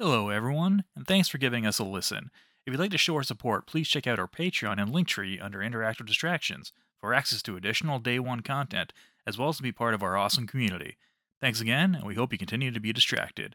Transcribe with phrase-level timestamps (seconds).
[0.00, 2.32] Hello, everyone, and thanks for giving us a listen.
[2.66, 5.60] If you'd like to show our support, please check out our Patreon and Linktree under
[5.60, 8.92] Interactive Distractions for access to additional Day 1 content,
[9.24, 10.96] as well as to be part of our awesome community.
[11.40, 13.54] Thanks again, and we hope you continue to be distracted.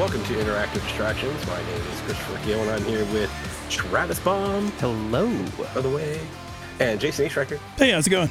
[0.00, 1.46] Welcome to Interactive Distractions.
[1.46, 3.30] My name is Christopher Gill and I'm here with
[3.68, 5.28] Travis Baum, Hello.
[5.74, 6.18] by the way,
[6.78, 7.58] and Jason Eastrecker.
[7.76, 8.30] Hey, how's it going?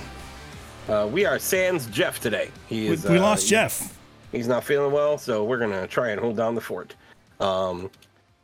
[0.87, 2.49] Uh, we are Sans Jeff today.
[2.67, 3.05] He We, is.
[3.05, 3.95] we uh, lost Jeff.
[4.31, 6.95] He's not feeling well, so we're gonna try and hold down the fort.
[7.39, 7.91] Um,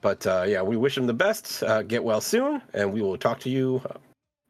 [0.01, 1.63] but uh, yeah, we wish him the best.
[1.63, 3.81] Uh, get well soon, and we will talk to you.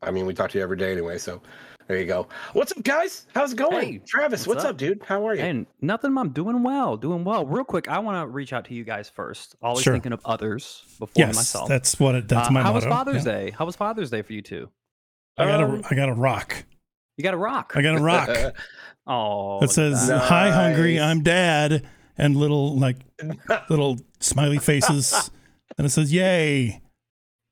[0.01, 1.41] I mean, we talk to you every day anyway, so
[1.88, 2.27] there you go.
[2.53, 3.27] What's up, guys?
[3.35, 3.93] How's it going?
[3.93, 4.71] Hey, Travis, what's what's up?
[4.71, 4.77] up?
[4.77, 5.02] dude?
[5.05, 5.41] How are you?
[5.41, 6.17] And nothing.
[6.17, 6.98] I'm doing well.
[6.98, 7.46] Doing well.
[7.46, 9.55] Real quick, I want to reach out to you guys first.
[9.62, 9.93] Always Sure.
[9.93, 11.70] thinking of others before Yes, myself.
[11.70, 12.85] that's what it, that's Uh, my how motto.
[12.87, 13.32] was Father's Yeah.
[13.32, 13.51] Day?
[13.57, 14.70] How was Father's Day for you two?
[15.37, 16.63] I got Um, a I got a rock.
[17.18, 17.73] You got a rock.
[17.76, 18.29] I got a rock
[19.07, 21.85] oh, that says "Hi, hungry, I'm Dad,"
[22.17, 22.98] and little like
[23.70, 25.29] little smiley faces,
[25.77, 26.82] and it says "Yay."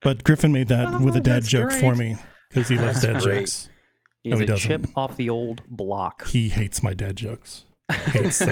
[0.02, 2.18] But Griffin made that with a dad Oh, that's joke for me
[2.50, 3.40] because he loves dad great.
[3.42, 3.70] jokes.
[4.24, 4.68] He's No, he a doesn't.
[4.68, 6.26] chip off the old block.
[6.28, 7.66] He hates my dad jokes.
[7.92, 8.42] Hates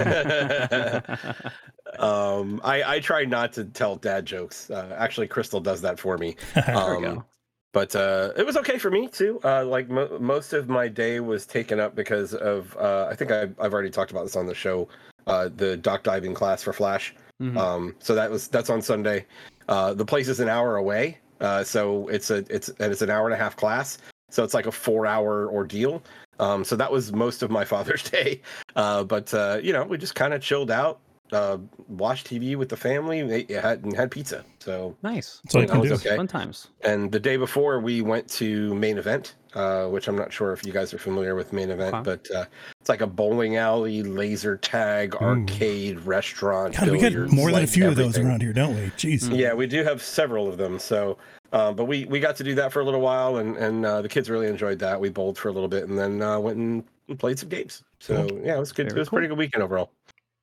[1.99, 4.69] um, I, I try not to tell dad jokes.
[4.69, 6.35] Uh, actually, Crystal does that for me.
[6.55, 7.25] There we Um, go.
[7.73, 9.39] but uh, it was okay for me too.
[9.43, 13.31] Uh, like mo- most of my day was taken up because of uh, I think
[13.31, 14.87] I've, I've already talked about this on the show.
[15.27, 17.13] Uh, the dock diving class for Flash.
[17.41, 17.57] Mhm.
[17.57, 19.25] Um, so that was that's on Sunday.
[19.69, 23.09] Uh, the place is an hour away, uh, so it's a it's and it's an
[23.09, 23.97] hour and a half class.
[24.31, 26.01] So it's like a four hour ordeal.
[26.39, 28.41] Um, so that was most of my Father's Day.
[28.75, 30.99] Uh, but uh, you know, we just kind of chilled out,
[31.31, 34.43] uh, watched TV with the family, and had and had pizza.
[34.59, 35.41] So nice.
[35.49, 36.15] So I that can was okay.
[36.15, 36.69] Fun times.
[36.81, 40.65] and the day before, we went to Main Event, uh, which I'm not sure if
[40.65, 42.03] you guys are familiar with Main Event, Okay.
[42.03, 42.45] but uh,
[42.79, 46.75] it's like a bowling alley, laser tag, arcade, restaurant.
[46.75, 48.81] God, we got more than a like few of those around here, don't we?
[48.97, 49.23] Jeez.
[49.25, 49.37] Mm.
[49.37, 50.79] Yeah, we do have several of them.
[50.79, 51.17] So,
[51.51, 54.01] uh, but we we got to do that for a little while, and and uh,
[54.01, 54.99] the kids really enjoyed that.
[54.99, 56.83] We bowled for a little bit, and then uh, went and
[57.19, 57.83] played some games.
[57.99, 58.87] So yeah, it was good.
[58.87, 59.91] Very it was a pretty good weekend overall.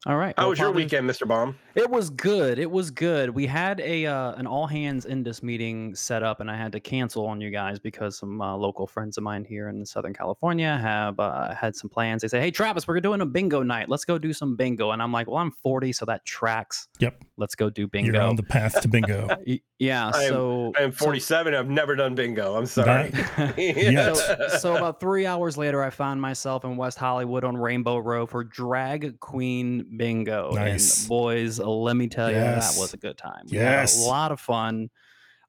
[0.06, 0.34] All right.
[0.36, 1.26] How well, was your weekend, Mr.
[1.26, 1.58] Baum?
[1.78, 2.58] It was good.
[2.58, 3.30] It was good.
[3.30, 6.72] We had a uh, an all hands in this meeting set up, and I had
[6.72, 10.12] to cancel on you guys because some uh, local friends of mine here in Southern
[10.12, 12.22] California have uh, had some plans.
[12.22, 13.88] They say, "Hey, Travis, we're doing a bingo night.
[13.88, 16.88] Let's go do some bingo." And I'm like, "Well, I'm 40, so that tracks.
[16.98, 17.22] Yep.
[17.36, 18.06] Let's go do bingo.
[18.06, 19.28] You're bingo." on the path to bingo.
[19.46, 20.10] Y- yeah.
[20.12, 21.54] I am- so I am 47.
[21.54, 22.56] I've never done bingo.
[22.56, 23.12] I'm sorry.
[23.56, 24.16] Yet.
[24.16, 28.26] so, so about three hours later, I found myself in West Hollywood on Rainbow Row
[28.26, 30.50] for Drag Queen Bingo.
[30.52, 31.02] Nice.
[31.02, 33.50] And boys, let me tell you, that was a good time.
[33.50, 33.94] We had Yes.
[33.94, 34.90] a lot of fun.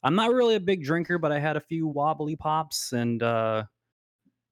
[0.03, 3.65] I'm not really a big drinker, but I had a few wobbly pops and uh,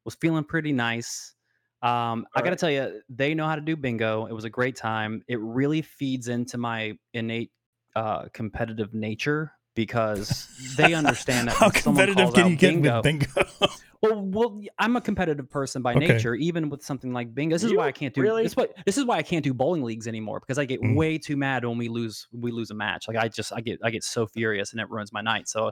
[0.06, 1.36] was feeling pretty nice.
[1.82, 2.58] Um, I got to Alright.
[2.58, 4.26] tell you, they know how to do bingo.
[4.26, 5.24] It was a great time.
[5.28, 7.52] It really feeds into my innate
[7.96, 13.28] uh, competitive nature because they understand that How competitive can you get bingo, with bingo?
[14.02, 16.08] well, well, y- I'm a competitive person by Okay.
[16.08, 17.54] nature, even with something like bingo.
[17.56, 18.44] This is why I can't do Really?
[18.44, 18.56] this.
[18.56, 20.96] What this is why I can't do bowling leagues anymore because I get Mm.
[20.96, 23.08] way too mad when we lose we lose a match.
[23.08, 25.48] Like I just I get I get so furious and it ruins my night.
[25.48, 25.68] So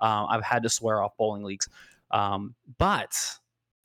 [0.00, 1.68] uh, I've had to swear off bowling leagues.
[2.10, 3.14] Um, but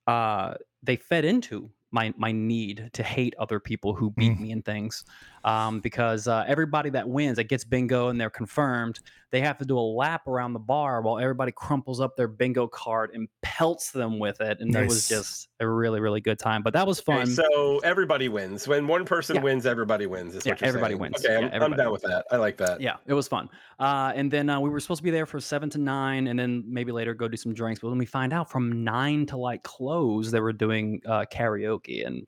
[0.07, 0.53] uh,
[0.83, 4.39] they fed into my my need to hate other people who beat Mm.
[4.39, 5.05] me in things
[5.45, 8.99] um, because uh, everybody that wins that gets bingo and they're confirmed
[9.35, 12.67] they have to do a lap around the bar while everybody crumples up their bingo
[12.67, 16.63] card and pelts them with it and it was just a really really good time
[16.63, 18.65] but that was Okay, fun so everybody wins.
[18.65, 19.41] When one person Yeah.
[19.41, 20.35] wins, everybody wins.
[20.35, 21.01] Is Yeah, what you're everybody saying.
[21.01, 21.25] wins.
[21.25, 22.25] Okay, Yeah, I'm, I'm everybody down with that.
[22.31, 22.79] I like that.
[22.79, 25.41] yeah it was fun uh, and then uh, we were supposed to be there for
[25.41, 28.31] seven to nine and then maybe later go do some drinks but when we find
[28.31, 32.23] out from nine to like close they were doing uh, karaoke and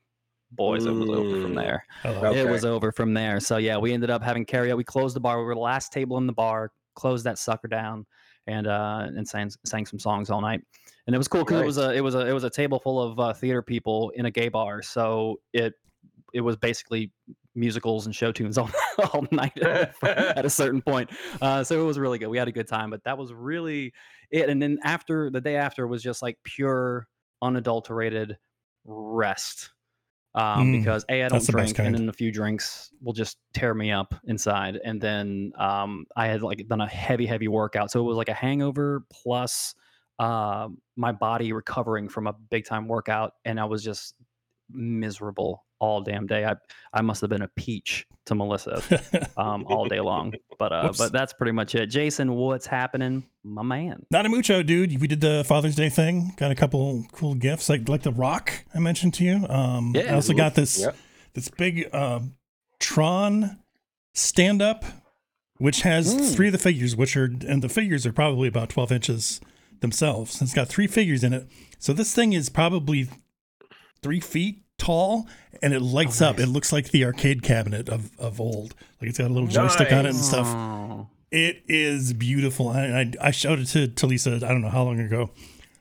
[0.52, 1.56] boys it was over from Mm.
[1.56, 2.40] there Okay.
[2.40, 3.40] It was over from there.
[3.42, 4.78] So yeah, we ended up having karaoke.
[4.78, 5.40] We closed the bar.
[5.40, 6.72] We were the last table in the bar.
[6.98, 8.06] Closed that sucker down,
[8.48, 10.62] and uh, and sang sang some songs all night.
[11.06, 12.80] And it was cool because it was a it was a it was a table
[12.80, 14.82] full of uh, theater people in a gay bar.
[14.82, 15.74] So it
[16.34, 17.12] it was basically
[17.56, 18.70] musicals and show tunes all,
[19.14, 21.10] all night at a certain point.
[21.42, 22.30] Uh, so it was really good.
[22.30, 23.94] We had a good time, but that was really
[24.32, 24.50] it.
[24.50, 27.08] And then after the day after was just like pure
[27.42, 28.38] unadulterated
[28.86, 29.72] rest.
[30.36, 32.92] Um, Mm, because a I don't that's the best drink, and then a few drinks
[33.02, 34.80] will just tear me up inside.
[34.84, 38.30] And then um, I had like done a heavy, heavy workout, so it was like
[38.30, 39.74] a hangover plus
[40.20, 44.16] uh, my body recovering from a big time workout, and I was just
[44.70, 46.44] miserable all damn day.
[46.46, 46.56] I
[46.94, 48.82] I must have been a peach to Melissa
[49.38, 50.34] um, all day long.
[50.58, 50.98] But uh, Whoops.
[50.98, 51.88] but that's pretty much it.
[51.88, 54.04] Jason, what's happening, my man?
[54.12, 55.00] Not a mucho, dude.
[55.00, 56.34] We did the Father's Day thing.
[56.38, 59.46] Got a couple cool gifts, like like the rock I mentioned to you.
[59.48, 60.96] Um, I also got this Yep.
[61.34, 62.36] this big um,
[62.80, 63.60] Tron
[64.14, 64.84] stand up,
[65.58, 66.36] which has Mm.
[66.36, 69.40] three of the figures, which are and the figures are probably about twelve inches
[69.80, 70.42] themselves.
[70.42, 71.48] It's got three figures in it,
[71.78, 73.10] so this thing is probably
[74.08, 75.28] three feet tall,
[75.62, 76.38] and it lights up.
[76.38, 76.46] nice.
[76.48, 78.74] It looks like the arcade cabinet of of old.
[79.02, 80.48] Like it's got a little joystick on it and stuff.
[80.48, 82.70] Oh, It is beautiful.
[82.70, 82.86] I,
[83.22, 84.36] I I showed it to, to Lisa.
[84.36, 85.32] I don't know how long ago,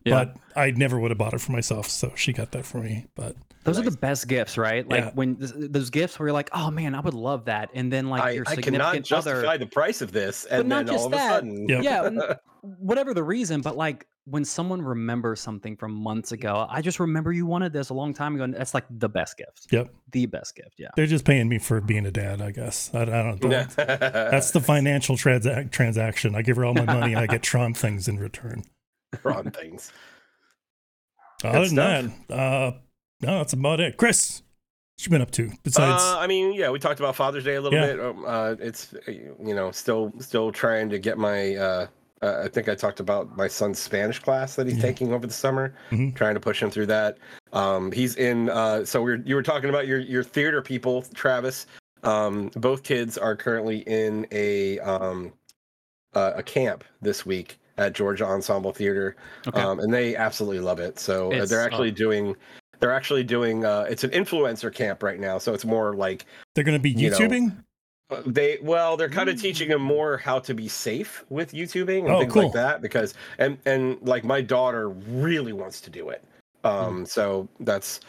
[0.05, 0.25] Yeah.
[0.25, 1.89] but I never would have bought it for myself.
[1.89, 3.07] So she got that for me.
[3.15, 3.37] But
[3.67, 4.89] those are the best gifts, right?
[4.89, 5.11] Like Yeah.
[5.15, 8.09] when th- those gifts where you're like, oh man, I would love that, and then
[8.09, 9.01] like I, your I significant cannot other.
[9.03, 11.31] justify the price of this, and not then just all of a that.
[11.35, 11.83] sudden, Yep.
[11.85, 16.99] yeah whatever the reason but like when someone remembers something from months ago i just
[16.99, 19.89] remember you wanted this a long time ago and that's like the best gift yep,
[20.11, 22.43] the best gift yeah they're just paying me for being a dad.
[22.43, 23.41] I guess I, I don't.
[23.41, 23.65] know.
[23.77, 26.35] That's the financial transac- transaction.
[26.35, 28.65] I give her all my money and I get Tron things in return.
[29.23, 29.93] wrong things.
[31.45, 32.73] Other Good than that, uh,
[33.27, 33.97] no, that's about it.
[33.97, 34.43] Chris,
[34.97, 36.03] what you been up to besides?
[36.03, 37.87] Uh, I mean, yeah, we talked about Father's Day a little Yeah.
[37.87, 38.01] bit.
[38.01, 41.57] Um, uh, it's uh, you know still still trying to get my.
[41.57, 41.87] Uh,
[42.23, 44.83] uh, I think I talked about my son's Spanish class that he's Yeah.
[44.83, 45.75] taking over the summer.
[45.91, 46.15] Mhm.
[46.15, 47.19] Trying to push him through that.
[47.53, 48.49] Um, he's in.
[48.49, 51.67] Uh, so we're you were talking about your your theater people, Travis.
[52.05, 55.33] Um, both kids are currently in a um,
[56.15, 60.79] uh, a camp this week at Georgia Ensemble Theater, okay um, and they absolutely love
[60.81, 60.99] it.
[60.99, 62.35] So uh, they're actually doing.
[62.81, 63.65] They're actually doing.
[63.65, 66.91] Uh, it's an influencer camp right now, so it's more like they're going to be
[66.91, 67.57] you know, YouTubing.
[68.11, 72.01] uh, they well they're kind of teaching them more how to be safe with youtubing
[72.07, 72.45] and Oh, things cool.
[72.45, 76.23] like that because and and like my daughter really wants to do it
[76.65, 78.01] um so that's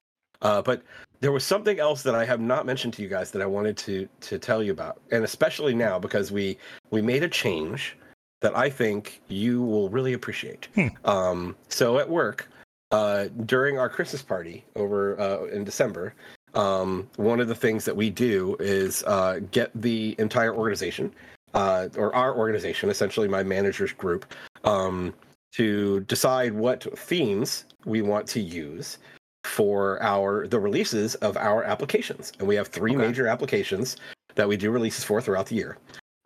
[0.44, 0.82] uh but
[1.20, 3.76] there was something else that i have not mentioned to you guys that i wanted
[3.76, 6.58] to to tell you about and especially now because we
[6.92, 7.98] we made a change
[8.42, 10.88] that i think you will really appreciate Hmm.
[11.06, 12.48] um so at work
[12.92, 16.14] uh during our christmas party over uh in december
[16.54, 21.14] um, one of the things that we do is uh, get the entire organization,
[21.54, 25.14] uh, or our organization, essentially my manager's group, um,
[25.54, 28.98] to decide what themes we want to use
[29.44, 32.34] for our the releases of our applications.
[32.40, 33.08] And we have three Okay.
[33.08, 33.98] major applications
[34.36, 35.78] that we do releases for throughout the year.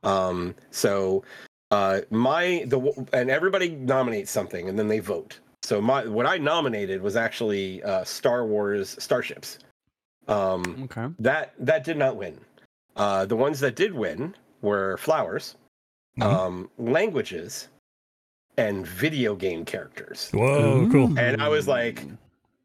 [0.04, 1.24] Um, so
[1.72, 2.80] uh, my the
[3.13, 5.40] and everybody nominates something and then they vote.
[5.63, 9.60] So my what I nominated was actually uh, Star Wars starships.
[10.28, 12.40] Um, okay that that did not win.
[12.96, 15.56] Uh, the ones that did win were flowers,
[16.19, 16.24] Mhm.
[16.24, 17.69] um, languages,
[18.58, 20.30] and video game characters.
[20.34, 21.18] Whoa, cool.
[21.18, 22.06] And I was like,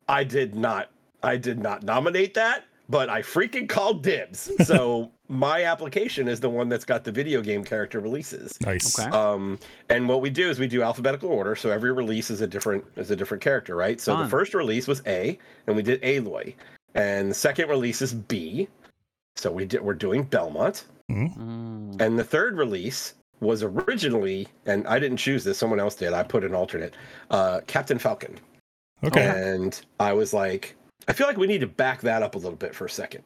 [0.09, 0.91] I did not,
[1.23, 4.51] I did not nominate that, but I freaking called dibs.
[4.67, 8.61] So my application is the one that's got the video game character releases.
[8.61, 8.99] Nice.
[8.99, 9.11] Okay.
[9.11, 12.47] Um, and what we do is we do alphabetical order, so every release is a
[12.47, 14.01] different is a different character, right?
[14.01, 14.25] So Fun.
[14.25, 16.55] the first release was A, and we did Aloy,
[16.95, 18.69] and the second release is B,
[19.37, 22.01] so we did we're doing Belmont, Mm.
[22.01, 26.13] and the third release was originally, and I didn't choose this, someone else did.
[26.13, 26.95] I put an alternate,
[27.31, 28.39] uh, Captain Falcon,
[29.05, 29.25] Okay.
[29.27, 30.75] and I was like,
[31.09, 33.25] I feel like we need to back that up a little bit for a second.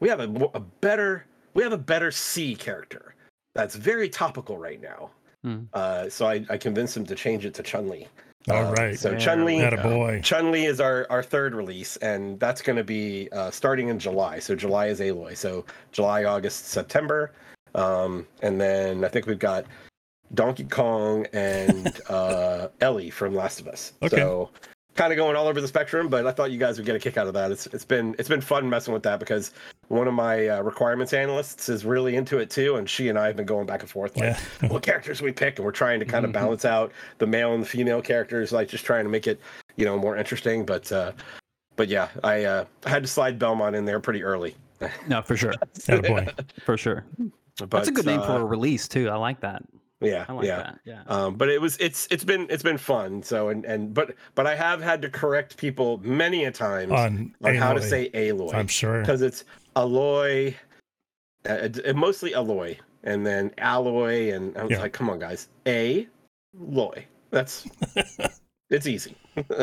[0.00, 3.14] We have a, a better, we have a better C character
[3.54, 5.10] that's very topical right now.
[5.42, 5.64] Hmm.
[5.72, 8.06] Uh, so I, I convinced him to change it to Chun Li.
[8.50, 8.98] All right.
[8.98, 10.20] So There Chun Li, we boy.
[10.22, 13.98] Chun Li is our, our third release, and that's going to be uh, starting in
[13.98, 14.38] July.
[14.38, 15.36] So July is Aloy.
[15.36, 17.32] So July, August, September,
[17.74, 19.66] um, and then I think we've got
[20.34, 23.92] Donkey Kong and uh, Ellie from Last of Us.
[24.02, 24.16] Okay.
[24.16, 24.50] So
[24.98, 26.98] kind of going all over the spectrum, but I thought you guys would get a
[26.98, 27.52] kick out of that.
[27.52, 29.52] It's it's been it's been fun messing with that because
[29.86, 33.28] one of my uh, requirements analysts is really into it too, and she and I
[33.28, 34.68] have been going back and forth like Yeah.
[34.68, 36.34] what characters we pick, and we're trying to kind of Mhm.
[36.34, 39.40] balance out the male and the female characters, like just trying to make it
[39.76, 40.66] you know more interesting.
[40.66, 41.12] But uh,
[41.76, 44.56] but yeah, I uh, I had to slide Belmont in there pretty early.
[45.06, 45.52] no for sure
[45.86, 46.26] Had a boy.
[46.64, 47.04] for sure
[47.58, 49.60] But, that's a good name for uh, a release too i like that
[50.00, 50.56] yeah i like yeah.
[50.56, 51.02] that yeah.
[51.08, 54.46] Um, but it was it's it's been it's been fun so and and but but
[54.46, 58.54] i have had to correct people many a times on, On, how to say aloy.
[58.54, 59.00] I'm sure.
[59.00, 60.54] because it's alloy
[61.48, 64.80] uh, it- it- mostly alloy and then alloy and i was Yeah.
[64.80, 65.48] like come on guys.
[65.66, 66.06] A
[66.56, 67.66] loy that's
[68.70, 69.16] it's easy.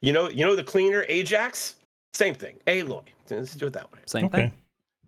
[0.00, 1.74] You know you know the cleaner ajax?
[2.12, 3.02] Same thing aloy.
[3.28, 3.98] Let's do it that way.
[4.06, 4.36] Same Okay.
[4.42, 4.52] thing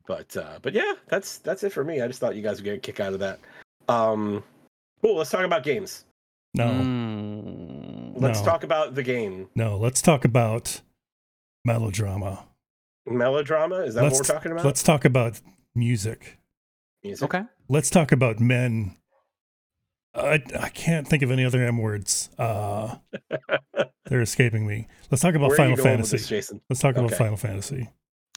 [0.09, 2.01] but uh but yeah that's that's it for me.
[2.01, 3.39] I just thought you guys would get a kick out of that
[3.91, 4.43] um
[5.03, 6.05] cool let's talk about games
[6.55, 8.13] No, Mm.
[8.21, 8.45] let's No.
[8.45, 9.77] talk about the game no.
[9.77, 10.81] Let's talk about
[11.65, 12.47] melodrama.
[13.07, 13.77] Melodrama?
[13.77, 14.65] Is that what let's we're talking about?
[14.65, 15.41] let's talk about
[15.75, 16.39] music.
[17.03, 17.25] Music?
[17.25, 17.43] Okay.
[17.69, 18.97] Let's talk about men.
[20.15, 22.31] I I can't think of any other M words.
[22.39, 22.97] Uh,
[24.07, 24.89] they're escaping me.
[25.11, 26.17] Let's talk about Where Final you going with Fantasy.
[26.19, 26.61] this, Jason?
[26.69, 27.89] Let's talk about Final Fantasy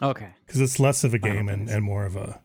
[0.01, 0.29] Okay.
[0.45, 2.41] because it's less of a game and, and more of a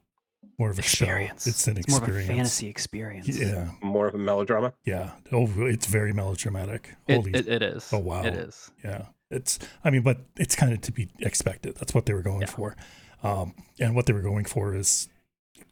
[0.58, 1.44] more of a Experience.
[1.44, 1.50] show.
[1.50, 3.28] It's an It's more of a fantasy experience.
[3.28, 4.72] Yeah, More of a melodrama?
[4.84, 5.10] yeah.
[5.32, 6.94] Oh, it's very melodramatic.
[7.08, 7.88] Holy, it, it is.
[7.92, 8.24] Oh, wow.
[8.24, 8.70] It is.
[8.84, 9.06] yeah.
[9.30, 9.58] It's.
[9.84, 11.76] I mean, but it's kind of to be expected.
[11.76, 12.46] That's what they were going Yeah.
[12.46, 12.76] for,
[13.22, 15.08] um, and what they were going for is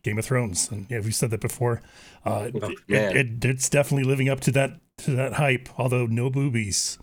[0.03, 0.71] Game of Thrones.
[0.71, 1.81] And yeah, we said that before.
[2.25, 3.17] Uh, Oh, it, man.
[3.17, 5.69] it, it's definitely living up to that to that hype.
[5.79, 6.99] Although no boobies,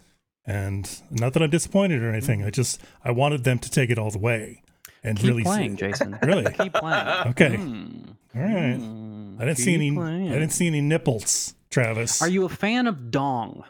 [0.45, 2.43] and not that I'm disappointed or anything.
[2.43, 4.61] I just I wanted them to take it all the way
[5.03, 6.17] and Keep really playing, Jason.
[6.23, 6.51] Really?
[6.53, 7.07] Keep playing.
[7.27, 7.55] Okay.
[7.57, 7.87] Hmm.
[8.35, 8.75] All right.
[8.75, 9.37] Hmm.
[9.39, 9.91] I didn't see any.
[9.91, 10.29] playing.
[10.29, 12.21] I didn't see any nipples, Travis.
[12.21, 13.63] Are you a fan of Dong?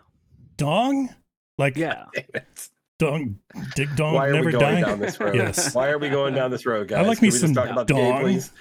[0.58, 1.10] dong?
[1.58, 2.06] Like Yeah.
[3.00, 3.40] dong,
[3.75, 4.82] dig dong, Why are never we going die.
[4.82, 5.36] down this road?
[5.36, 5.74] Yes.
[5.75, 7.04] Why are we going down this road, guys?
[7.04, 8.22] I like Can me some talk about the game, dong.
[8.22, 8.52] please?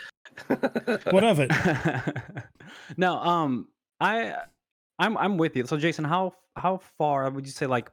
[1.12, 1.50] What of it?
[2.96, 3.68] no, um,
[4.00, 4.34] I,
[4.98, 5.66] I'm, I'm with you.
[5.66, 7.90] So, Jason, how how far would you say, like,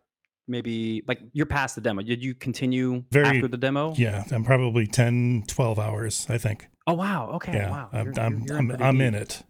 [0.49, 2.01] maybe, like, you're past the demo?
[2.01, 3.93] Did you continue Very- after the demo?
[3.95, 6.25] Yeah, I'm probably 10, 12 hours.
[6.29, 6.67] I think.
[6.87, 7.29] Oh wow.
[7.35, 7.53] Okay.
[7.53, 7.89] yeah, Wow.
[7.93, 9.43] I'm You're- I'm you're- you're I'm, I'm in it.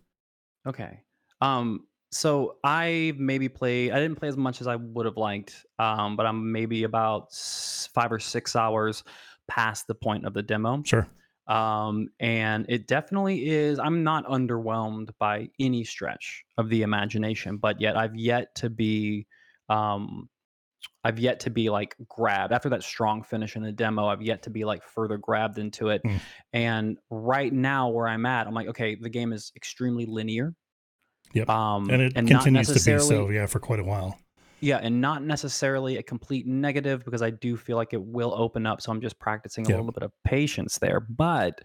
[0.67, 0.99] Okay.
[1.41, 1.85] Um.
[2.11, 3.91] So I maybe play.
[3.91, 5.65] I didn't play as much as I would have liked.
[5.77, 6.17] Um.
[6.17, 7.31] But I'm maybe about
[7.93, 9.03] five or six hours
[9.47, 10.81] past the point of the demo.
[10.85, 11.07] Sure.
[11.47, 12.09] Um.
[12.19, 13.79] And it definitely is.
[13.79, 19.27] I'm not underwhelmed by any stretch of the imagination, but yet I've yet to be.
[19.69, 20.27] Um.
[21.03, 24.07] I've yet to be like grabbed after that strong finish in the demo.
[24.07, 26.01] I've yet to be like further grabbed into it.
[26.03, 26.17] Hmm.
[26.53, 30.53] And right now, where I'm at, I'm like, okay, the game is extremely linear.
[31.33, 31.49] Yep.
[31.49, 33.29] Um, And it not continues to be so.
[33.29, 34.17] Yeah, for quite a while.
[34.61, 38.65] Yeah, and not necessarily a complete negative because I do feel like it will open
[38.65, 38.81] up.
[38.81, 39.75] So I'm just practicing a Yeah.
[39.77, 40.99] little bit of patience there.
[40.99, 41.61] But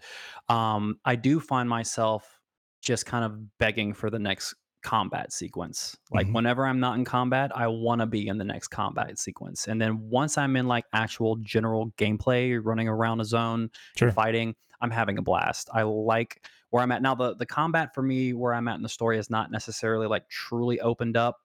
[0.47, 2.39] um, I do find myself
[2.81, 5.97] just kind of begging for the next combat sequence.
[6.11, 6.33] Like Mhm.
[6.33, 9.67] whenever I'm not in combat, I want to be in the next combat sequence.
[9.67, 14.11] And then once I'm in like actual general gameplay, running around a zone, Sure.
[14.11, 15.69] fighting, I'm having a blast.
[15.73, 17.15] I like where I'm at now.
[17.15, 20.29] The the combat for me, where I'm at in the story, is not necessarily like
[20.29, 21.37] truly opened up.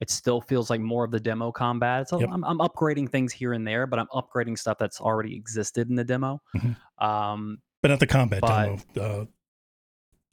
[0.00, 2.08] It still feels like more of the demo combat.
[2.08, 2.28] So Yep.
[2.32, 5.96] I'm, I'm upgrading things here and there, but I'm upgrading stuff that's already existed in
[5.96, 6.40] the demo.
[6.56, 6.76] Mhm.
[7.04, 9.24] Um, But at the combat But- demo, uh,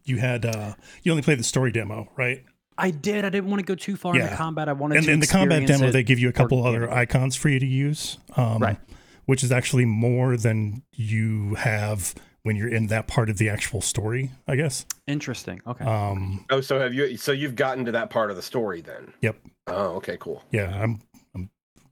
[0.06, 2.44] you had uh, you only played the story demo, right?
[2.78, 3.24] I did.
[3.24, 4.28] I didn't want to go too far Yeah.
[4.30, 4.68] the combat.
[4.68, 6.82] I wanted And to in the combat demo, it they give you a couple other
[6.84, 7.02] organically.
[7.02, 8.78] icons for you to use, um, Right.
[9.26, 13.80] which is actually more than you have when you're in that part of the actual
[13.80, 14.32] story.
[14.48, 14.86] I guess.
[15.08, 15.62] Interesting.
[15.68, 15.86] Okay.
[15.86, 17.16] Um, Oh, so have you?
[17.18, 19.14] So you've gotten to that part of the story then?
[19.22, 19.36] Yep.
[19.68, 20.44] Oh, okay, cool.
[20.52, 21.00] yeah, I'm
[21.36, 21.50] I'm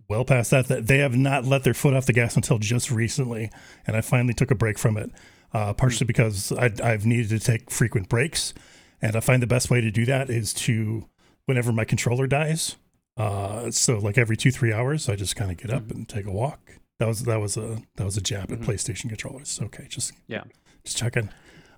[0.09, 0.67] well past that.
[0.67, 3.51] That they have not let their foot off the gas until just recently,
[3.85, 5.11] and I finally took a break from it,
[5.53, 8.53] uh, partially because I, I've needed to take frequent breaks,
[9.01, 11.07] and I find the best way to do that is to
[11.45, 12.75] whenever my controller dies.
[13.17, 16.25] Uh, so like every two three hours, I just kind of get up and take
[16.25, 16.59] a walk.
[16.99, 18.65] That was that was a that was a jab at Mhm.
[18.65, 19.59] PlayStation controllers.
[19.61, 20.43] Okay, just Yeah.
[20.85, 21.29] just checking.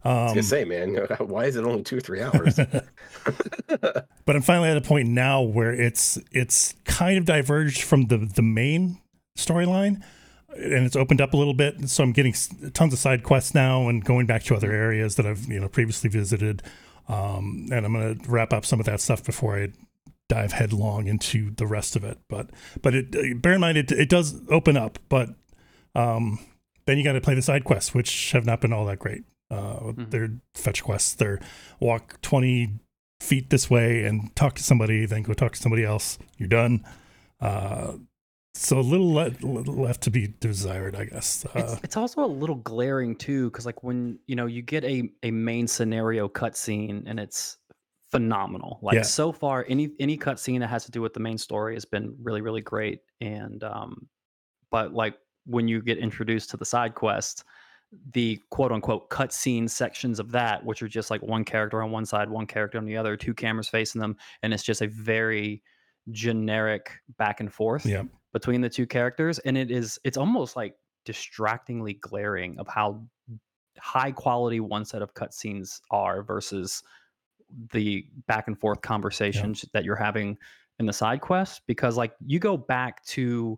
[0.06, 2.56] I was Um, gonna say, man, why is it only two three hours?
[3.68, 8.18] but I'm finally at a point now where it's it's kind of diverged from the
[8.18, 9.00] the main
[9.38, 10.04] storyline,
[10.56, 11.90] and it's opened up a little bit.
[11.90, 12.34] So I'm getting
[12.74, 15.68] tons of side quests now and going back to other areas that I've you know
[15.68, 16.62] previously visited.
[17.08, 19.70] Um, and I'm gonna wrap up some of that stuff before I
[20.30, 22.18] dive headlong into the rest of it.
[22.30, 22.50] But
[22.82, 25.30] but it uh, bear in mind it it does open up, but
[25.96, 26.40] um,
[26.86, 29.24] then you got to play the side quests, which have not been all that great.
[29.52, 30.10] Uh, Mhm.
[30.12, 31.14] They're fetch quests.
[31.14, 31.40] They're
[31.80, 32.80] walk 20
[33.22, 36.18] feet this way and talk to somebody, then go talk to somebody else.
[36.38, 36.84] You're done.
[37.40, 37.94] Uh,
[38.56, 41.46] so a little, le- little left to be desired, I guess.
[41.46, 44.84] Uh, it's, it's also a little glaring too because like when you know you get
[44.84, 47.58] a, a main scenario cutscene and it's
[48.12, 49.02] phenomenal like Yeah.
[49.02, 52.16] so far any any cutscene that has to do with the main story has been
[52.22, 54.08] really really great and um
[54.70, 55.16] but like
[55.48, 57.44] when you get introduced to the side quest
[58.12, 62.06] the quote unquote cutscene sections of that which are just like one character on one
[62.06, 65.64] side one character on the other two cameras facing them and it's just a very
[66.12, 68.04] generic back and forth yeah.
[68.34, 70.76] Between the two characters and it is it's almost like
[71.06, 73.02] distractingly glaring of how
[73.80, 76.84] high quality one set of cutscenes are versus
[77.72, 80.38] the back and forth conversations that you're having
[80.80, 83.58] in the side quest because like you go back to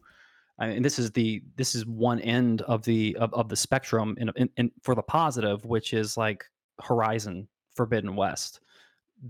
[0.57, 3.55] I mean, and this is the this is one end of the of, of the
[3.55, 6.45] spectrum in, in, in for the positive which is like
[6.81, 8.59] horizon forbidden west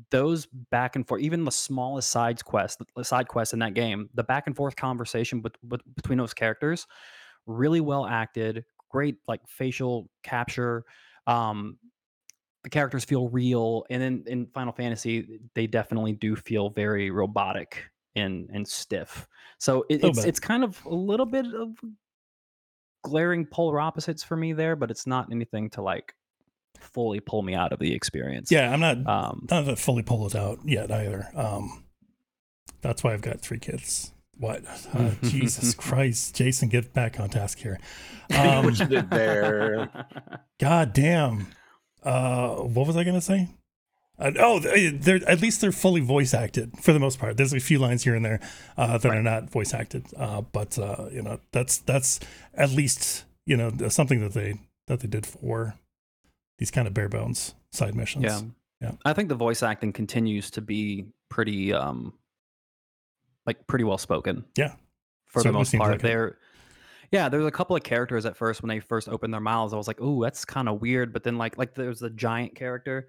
[0.10, 4.10] those back and forth even the smallest side quest the side quest in that game
[4.15, 6.88] the back and forth conversation bet- bet- between those characters
[7.48, 10.86] really well acted, great like facial capture.
[11.27, 11.77] Um,
[12.63, 17.89] the characters feel real, and in in Final Fantasy, they definitely do feel very robotic
[18.15, 19.27] and and stiff.
[19.60, 20.27] So it, it's bit.
[20.27, 21.77] it's kind of a little bit of
[23.04, 26.15] glaring polar opposites for me there, but it's not anything to like
[26.79, 28.51] fully pull me out of the experience.
[28.51, 31.29] Yeah, I'm not Um, not to fully pull it out yet either.
[31.36, 31.84] Um,
[32.82, 34.12] that's why I've got three kids.
[34.38, 34.63] What?
[34.94, 37.79] Uh, Jesus Christ, Jason, get back on task here.
[38.36, 39.88] Um, what you did there.
[40.60, 41.46] God damn.
[42.03, 43.50] Uh, what was I gonna say?
[44.17, 47.38] Uh, oh, they- they're at least they're fully voice acted for the most part.
[47.38, 48.39] There's a few lines here and there
[48.77, 52.20] uh, that are not voice acted, uh, but uh, you know that's that's
[52.55, 55.75] at least you know something that they that they did for
[56.58, 58.24] these kind of bare bones side missions.
[58.26, 58.42] yeah.
[58.82, 58.92] Yeah.
[59.06, 62.14] I think the voice acting continues to be pretty um
[63.46, 64.46] like pretty well spoken.
[64.58, 64.74] Yeah.
[65.28, 65.92] For the most part.
[65.92, 66.04] like it.
[66.04, 66.38] There
[67.12, 69.74] yeah, there's a couple of characters at first when they first opened their mouths.
[69.74, 72.56] I was like, "Ooh, that's kind of weird." But then, like, like there's a giant
[72.56, 73.08] character,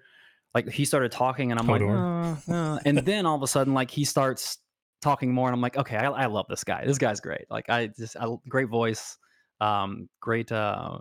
[0.53, 3.73] like he started talking, and I'm like, "Uh, uh," and then all of a sudden,
[3.73, 4.59] like he starts
[5.01, 6.85] talking more, and I'm like, "Okay, I, I love this guy.
[6.85, 7.45] This guy's great.
[7.49, 9.17] Like, I just, I, great voice,
[9.61, 10.99] um, great, uh,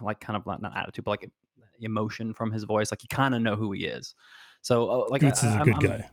[0.00, 1.30] like kind of not, not attitude, but like
[1.80, 2.90] emotion from his voice.
[2.90, 4.14] Like you kind of know who he is.
[4.62, 6.10] So, uh, like, I- is a I'm- good I'm- guy.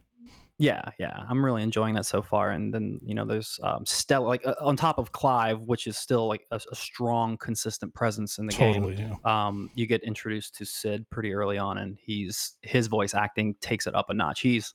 [0.60, 2.51] yeah, yeah, I'm really enjoying that so far.
[2.51, 5.98] And then you know, there's um, Stella, like uh, on top of Clive, which is
[5.98, 8.84] still like a, a strong, consistent presence in the game.
[8.93, 9.15] Yeah.
[9.25, 13.88] Um, you get introduced to Cid pretty early on, and he's his voice acting takes
[13.88, 14.41] it up a notch.
[14.41, 14.74] He's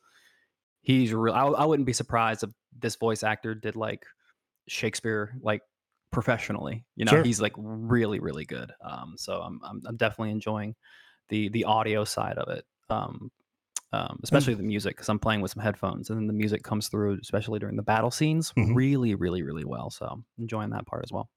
[0.83, 1.35] he's real.
[1.35, 4.05] I, I wouldn't be surprised if this voice actor did like
[4.69, 5.63] Shakespeare like
[6.11, 6.85] professionally.
[6.97, 7.23] You know, Sure.
[7.25, 8.73] he's like really, really good.
[8.83, 10.75] Um, so I'm, I'm I'm definitely enjoying
[11.29, 12.65] the the audio side of it.
[12.91, 13.31] Um,
[13.93, 16.89] um, especially the music because I'm playing with some headphones, and then the music comes
[16.89, 18.75] through, especially during the battle scenes, Mhm.
[18.75, 19.89] really, really, really well.
[19.91, 21.31] So I'm enjoying that part as well.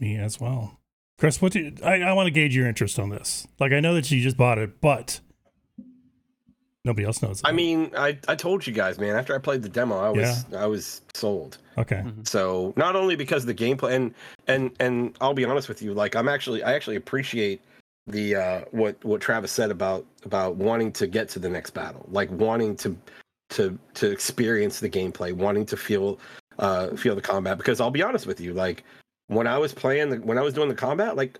[0.00, 0.80] Me as well.
[1.18, 3.46] Chris, what do you, I, I want to gauge your interest on this.
[3.60, 5.20] Like, I know that you just bought it, but
[6.84, 7.40] nobody else knows.
[7.44, 9.16] I mean, I, I told you guys, man.
[9.16, 11.58] After I played the demo, I was I was sold.
[11.78, 12.04] okay.
[12.24, 14.14] So not only because the gameplay and
[14.48, 17.62] and and I'll be honest with you, like I'm actually I actually appreciate
[18.06, 22.06] the uh what what Travis said about about wanting to get to the next battle,
[22.10, 22.96] like wanting to
[23.50, 26.18] to to experience the gameplay, wanting to feel
[26.58, 27.58] uh feel the combat.
[27.58, 28.82] Because I'll be honest with you, like
[29.28, 31.38] when I was playing the when I was doing the combat, like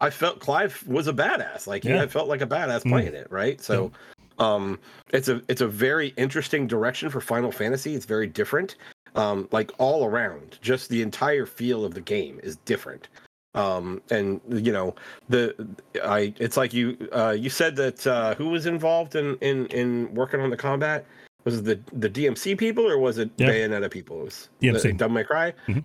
[0.00, 1.68] I felt Clive was a badass.
[1.68, 2.02] Like Yeah.
[2.02, 2.90] I felt like a badass Mm.
[2.90, 3.60] playing it, right?
[3.60, 3.92] So
[4.38, 4.78] um
[5.12, 7.94] it's a it's a very interesting direction for Final Fantasy.
[7.94, 8.76] It's very different.
[9.14, 10.58] Um like all around.
[10.62, 13.08] Just the entire feel of the game is different.
[13.54, 14.94] Um and you know,
[15.28, 15.54] the
[16.02, 20.12] I it's like you uh you said that uh who was involved in in in
[20.14, 21.04] working on the combat?
[21.44, 23.48] Was it the the DMC people or was it Yeah.
[23.50, 24.20] Bayonetta people?
[24.20, 24.82] It was DMC.
[24.82, 25.52] the- Devil May Cry?
[25.68, 25.82] Mhm.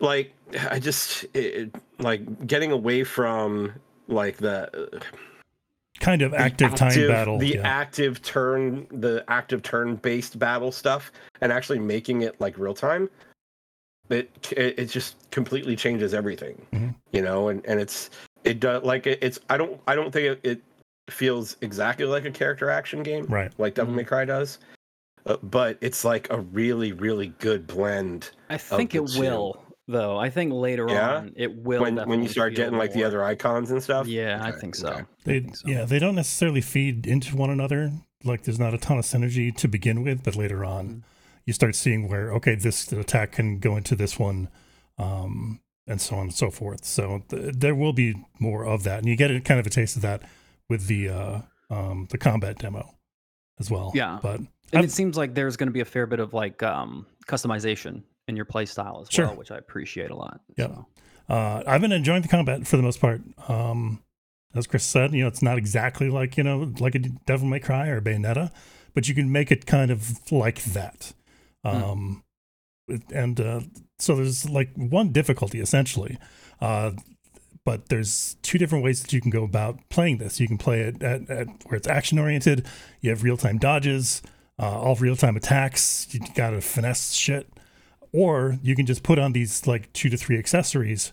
[0.00, 0.32] Like
[0.70, 3.74] I just it, like getting away from
[4.06, 5.02] like the
[6.00, 7.38] Kind of the active, time battle.
[7.38, 7.68] the yeah.
[7.68, 13.10] active turn, the active turn-based battle stuff, and actually making it like real time.
[14.10, 16.94] It it, it just completely changes everything, Mhm.
[17.12, 18.10] you know, and and it's
[18.44, 20.62] it does like it, it's I don't I don't think it, it
[21.10, 23.52] feels exactly like a character action game, right.
[23.58, 23.92] like Devil.
[23.92, 24.58] May Cry does,
[25.26, 29.20] uh, but it's like a really really good blend I think the it two.
[29.20, 30.16] will, though.
[30.18, 31.16] I think later Yeah?
[31.16, 31.80] on it will.
[31.80, 34.06] when when you start feel getting like the other icons and stuff.
[34.06, 34.88] Yeah, I think so.
[34.90, 35.00] okay.
[35.00, 35.68] I They, think so.
[35.68, 37.90] yeah, they don't necessarily feed into one another.
[38.24, 41.02] Like, there's not a ton of synergy to begin with, but later on, Mhm.
[41.46, 44.48] you start seeing where okay, this attack can go into this one,
[44.98, 46.84] um, and so on and so forth.
[46.84, 49.70] So th- there will be more of that, and you get a kind of a
[49.70, 50.22] taste of that
[50.68, 52.94] with the uh, um, the combat demo
[53.60, 53.92] as well.
[53.94, 54.18] Yeah.
[54.22, 56.62] but And I'm- it seems like there's going to be a fair bit of like
[56.62, 59.26] um, customization in your play style as Sure.
[59.26, 60.40] well, which I appreciate a lot.
[60.56, 60.66] Yeah.
[60.66, 60.86] So.
[61.28, 63.20] Uh, I've been enjoying the combat for the most part.
[63.48, 64.02] Um,
[64.54, 67.60] as Chris said, you know, it's not exactly like you know, like a Devil May
[67.60, 68.50] Cry or Bayonetta,
[68.94, 71.12] but you can make it kind of like that.
[71.64, 72.22] Um,
[73.12, 73.60] and uh,
[73.98, 76.16] so there's like one difficulty essentially,
[76.62, 76.92] uh,
[77.64, 80.40] but there's two different ways that you can go about playing this.
[80.40, 82.66] You can play it at, at where it's action oriented.
[83.02, 84.22] You have real time dodges,
[84.58, 86.08] uh, all real time attacks.
[86.10, 87.46] You got to finesse shit
[88.12, 91.12] or you can just put on these like two to three accessories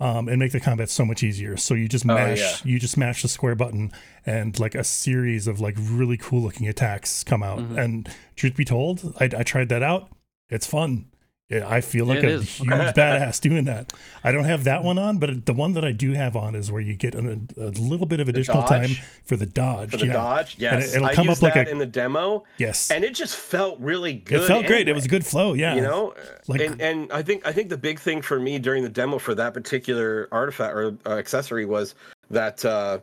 [0.00, 1.56] um, and make the combat so much easier.
[1.56, 2.56] So you just Oh, mash, yeah.
[2.64, 3.92] you just mash the square button,
[4.24, 7.58] and like a series of like really cool looking attacks come out.
[7.58, 7.78] Mm-hmm.
[7.78, 10.08] And truth be told, I, I tried that out.
[10.48, 11.06] It's fun.
[11.50, 12.48] Yeah, I feel like It a is.
[12.58, 13.92] huge badass doing that.
[14.22, 16.70] I don't have that one on, but the one that I do have on is
[16.70, 18.90] where you get a, a little bit of additional time
[19.24, 19.90] for the dodge.
[19.90, 20.12] For the yeah.
[20.12, 22.44] dodge, And yes, it- it'll I come used up like that a- in the demo,
[22.58, 24.42] Yes, and it just felt really good.
[24.42, 24.88] it felt great.
[24.88, 25.54] It was a good flow.
[25.54, 26.14] Yeah, you know
[26.46, 29.18] Like- and and i think i think the big thing for me during the demo
[29.18, 31.94] for that particular artifact or uh, accessory was
[32.30, 32.98] that uh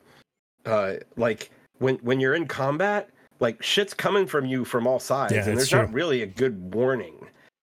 [0.65, 5.33] uh like when when you're in combat like shit's coming from you from all sides
[5.33, 5.79] Yeah, and there's true.
[5.79, 7.13] not really a good warning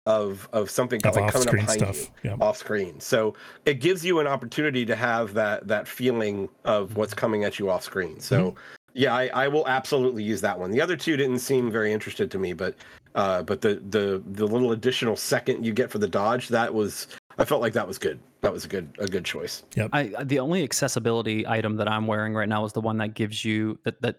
[0.09, 1.99] of of something of like coming up behind stuff.
[2.23, 2.35] you Yeah.
[2.41, 7.13] off screen so it gives you an opportunity to have that that feeling of what's
[7.13, 8.55] coming at you off screen so
[8.95, 12.31] yeah I, I will absolutely use that one the other two didn't seem very interested
[12.31, 12.73] to me but
[13.13, 17.07] uh but the the the little additional second you get for the dodge that was
[17.37, 19.61] i felt like that was good that was a good a good choice
[19.93, 23.13] I I- the only accessibility item that I'm wearing right now is the one that
[23.13, 24.15] gives you that that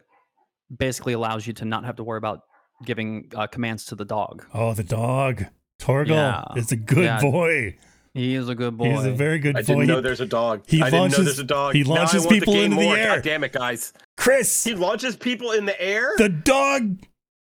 [0.79, 2.43] basically allows you to not have to worry about
[2.85, 4.45] giving uh, commands to the dog.
[4.55, 5.45] Oh, the dog.
[5.81, 6.45] Torgal Yeah.
[6.57, 7.21] is a good Yeah.
[7.21, 7.77] boy.
[8.15, 8.91] He is a good boy.
[8.91, 9.67] He's a very good i boy.
[9.67, 12.25] didn't know there's a dog he i didn't know launches- there's a dog he launches
[12.27, 13.15] want the people game into the air.
[13.17, 16.99] God damn it guys Chris, he launches people in the air the dog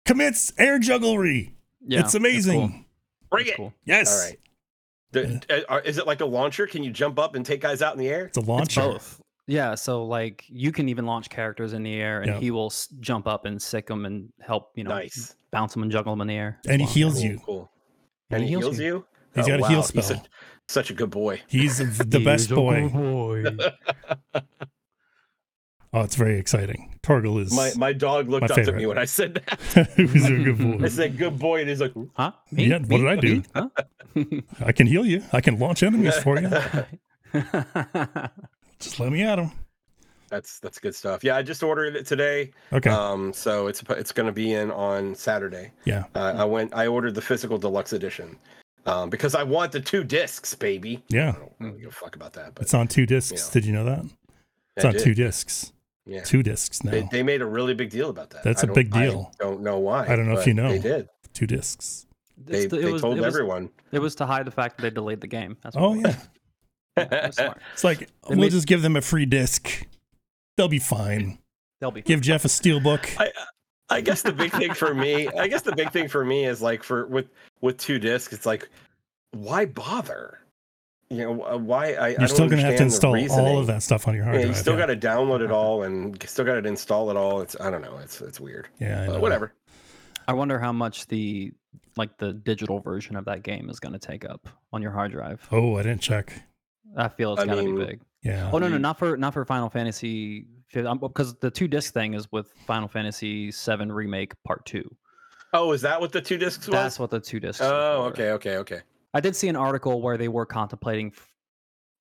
[0.05, 1.51] commits air jugglery.
[1.85, 2.59] yeah, it's amazing.
[2.69, 2.79] cool.
[3.29, 3.73] bring That's it cool.
[3.85, 4.11] Yes.
[4.21, 4.39] all right
[5.11, 7.93] the, uh, is it like a launcher can you jump up and take guys out
[7.93, 8.81] in the air It's a It's launcher.
[8.81, 9.21] both.
[9.47, 12.39] Yeah, so like you can even launch characters in the air, and Yeah.
[12.39, 15.83] he will s- jump up and sick them and help you know nice bounce them
[15.83, 16.59] and juggle them in the air.
[16.67, 17.39] And he heals cool, you.
[17.45, 17.71] cool
[18.29, 18.85] And and he he heals heals you.
[18.85, 20.25] you He's Oh, got a heal wow, he's spell.
[20.67, 22.89] such a good boy He's the best He's a boy.
[22.89, 23.43] boy.
[25.93, 26.97] Oh, it's very exciting.
[27.03, 30.25] Torgal is my my dog looked My up at me when i said that he's
[30.25, 30.73] a good boy.
[30.73, 30.87] I boy.
[30.89, 32.31] said good boy, and he's like, huh?
[32.51, 32.65] Me?
[32.65, 33.43] Yeah, what did I do?
[33.53, 33.69] Huh?
[34.65, 35.21] I can heal you.
[35.31, 36.49] I can launch enemies for you.
[38.79, 39.51] Just let me at him.
[40.35, 42.51] "That's that's good stuff." Yeah, I just ordered it today.
[42.73, 42.89] Okay.
[42.89, 45.71] Um, so it's it's going to be in on Saturday.
[45.85, 46.03] yeah.
[46.15, 48.37] Uh, I went, I ordered the physical deluxe edition,
[48.85, 51.03] um, because I want the two discs, baby.
[51.09, 51.29] Yeah.
[51.29, 53.47] I don't, I don't give a fuck about that, but It's on two discs.
[53.47, 53.53] know.
[53.53, 54.05] Did you know that?
[54.75, 55.03] It's I on did.
[55.03, 55.71] two discs.
[56.07, 56.91] Yeah, Two discs now.
[56.91, 58.43] they, they made a really big deal about that.
[58.43, 59.31] That's I a don't- big I deal.
[59.39, 60.05] don't know why.
[60.05, 60.69] I don't know if you know.
[60.69, 61.07] They did.
[61.33, 62.05] two discs.
[62.37, 63.71] They, the- they was, told it was, everyone.
[63.91, 65.57] It was to hide the fact that they delayed the game.
[65.63, 66.15] That's what Oh yeah.
[66.97, 67.57] Yeah, it.
[67.73, 69.87] It's like They we'll made- just give them a free disc.
[70.57, 71.37] They'll be fine.
[71.79, 73.09] They'll be Give Jeff a steel book.
[73.19, 73.31] I
[73.89, 76.61] I guess the big thing for me, I guess the big thing for me is
[76.61, 77.27] like for with
[77.61, 78.69] with two discs, it's like,
[79.31, 80.39] why bother?
[81.09, 83.59] You know, why I I You're don't still gonna have to understand the install all
[83.59, 84.79] of that stuff on your hard Yeah, you still yeah.
[84.79, 87.41] got to download it all and still got to install it all.
[87.41, 87.99] It's I don't know.
[88.01, 88.69] It's it's weird.
[88.79, 89.19] Yeah, But know.
[89.19, 89.53] whatever.
[90.27, 91.53] I wonder how much the
[91.95, 95.11] like the digital version of that game is going to take up on your hard
[95.11, 95.47] drive.
[95.51, 96.33] Oh, I didn't check.
[96.97, 98.01] I feel it's I got to mean, be big.
[98.25, 98.49] Yeah.
[98.51, 102.29] Oh no, no, not for not for Final Fantasy because the two disc thing is
[102.31, 104.83] with Final Fantasy VII Remake Part Two.
[105.53, 106.73] Oh, is that what the two discs was?
[106.73, 107.61] That's what the two discs.
[107.61, 108.09] oh, for.
[108.09, 108.81] okay, okay, okay.
[109.13, 111.31] I did see an article where they were contemplating f-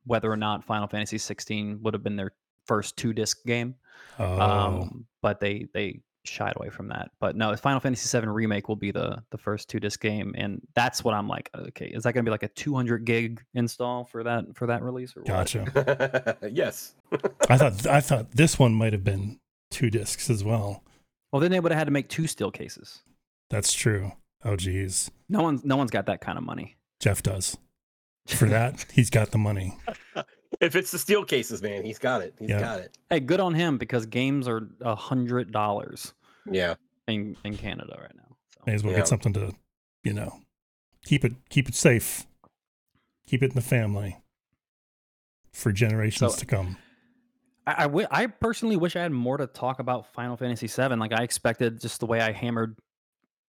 [0.06, 2.32] whether or not Final Fantasy 16 would have been their
[2.66, 3.74] first two disc game,
[4.18, 7.10] Oh, um, but they they shied away from that.
[7.20, 10.60] But no, Final Fantasy VII Remake will be the the first two disc game, and
[10.74, 11.50] that's what I'm like.
[11.56, 14.82] Okay, is that going to be like a 200 gig install for that for that
[14.82, 15.28] release or what?
[15.28, 16.36] gotcha.
[16.52, 16.94] yes.
[17.48, 20.82] I thought I thought this one might have been two discs as well.
[21.32, 23.02] Well, then they would have had to make two steel cases.
[23.50, 24.12] That's true.
[24.44, 25.10] Oh, geez.
[25.28, 26.76] No one's no one's got that kind of money.
[27.00, 27.56] Jeff does.
[28.26, 29.76] For that, he's got the money.
[30.60, 32.34] If it's the steel cases, man, he's got it.
[32.38, 32.60] He's Yeah.
[32.60, 32.96] got it.
[33.10, 36.14] Hey, good on him because games are a hundred dollars
[36.50, 36.74] Yeah.
[37.08, 38.36] in in Canada right now.
[38.54, 38.60] So.
[38.66, 38.98] May as well Yeah.
[39.00, 39.54] get something to,
[40.02, 40.40] you know,
[41.04, 42.26] keep it keep it safe.
[43.26, 44.18] Keep it in the family
[45.52, 46.76] for generations So- to come.
[47.66, 50.96] I, I, I personally wish I had more to talk about Final Fantasy VII.
[50.96, 52.76] Like I expected, just the way I hammered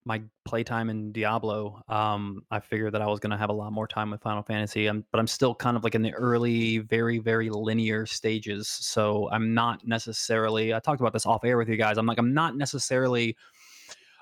[0.06, 1.82] my playtime in Diablo.
[1.90, 4.44] Um, I figured that I was going to have a lot more time with Final
[4.44, 4.88] Fantasy.
[4.88, 8.68] Um, but I'm still kind of like in the early, very, very linear stages.
[8.68, 10.74] So I'm not necessarily.
[10.74, 11.98] I talked about this off air with you guys.
[11.98, 13.36] I'm like I'm not necessarily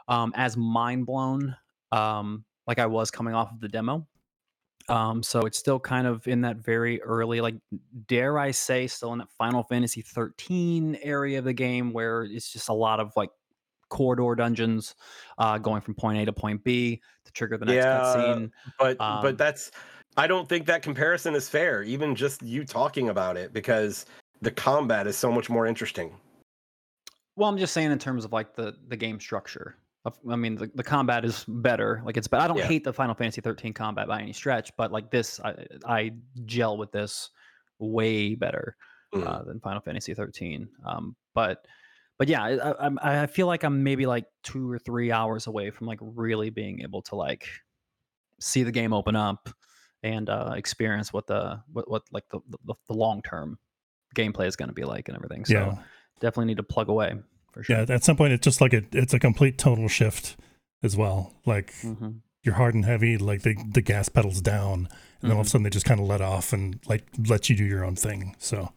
[0.08, 1.56] um, as mind blown
[1.92, 4.08] um, like I was coming off of the demo.
[4.90, 7.56] Um, so it's still kind of in that very early, like
[8.08, 12.52] dare I say, still in that Final Fantasy 13 area of the game where it's
[12.52, 13.30] just a lot of like
[13.94, 14.96] corridor dungeons,
[15.38, 18.52] uh, going from point A to point B to trigger the next Yeah, cutscene.
[18.80, 19.70] But Um, but that's
[20.18, 21.84] I don't think that comparison is fair.
[21.84, 24.06] Even just you talking about it because
[24.42, 26.16] the combat is so much more interesting.
[27.36, 29.78] Well, I'm just saying in terms of like the the game structure.
[30.30, 32.02] I mean, the, the combat is better.
[32.06, 32.66] Like it's, but I don't Yeah.
[32.68, 34.70] hate the Final Fantasy 13 combat by any stretch.
[34.76, 36.12] But like this, I, I
[36.44, 37.30] gel with this
[37.80, 38.76] way better.
[39.16, 39.28] Mm.
[39.28, 40.68] uh, than Final Fantasy 13.
[40.86, 41.66] Um, but
[42.24, 45.72] but yeah, I, I, I'm- feel like I'm maybe like two or three hours away
[45.72, 47.48] from like really being able to like
[48.40, 49.50] see the game open up
[50.04, 53.58] and uh, experience what the what, what like the the, the long term
[54.16, 55.44] gameplay is going to be like and everything.
[55.46, 55.76] So Yeah.
[56.22, 57.14] definitely need to plug away
[57.52, 57.76] for sure.
[57.78, 60.38] Yeah, at some point it's just like a it's a complete total shift
[60.82, 61.34] as well.
[61.46, 62.10] Like hmm
[62.46, 64.90] you're hard and heavy, like the the gas pedals down,
[65.22, 65.52] and then all of a Mhm.
[65.52, 68.36] sudden they just kind of let off and like let you do your own thing.
[68.38, 68.72] So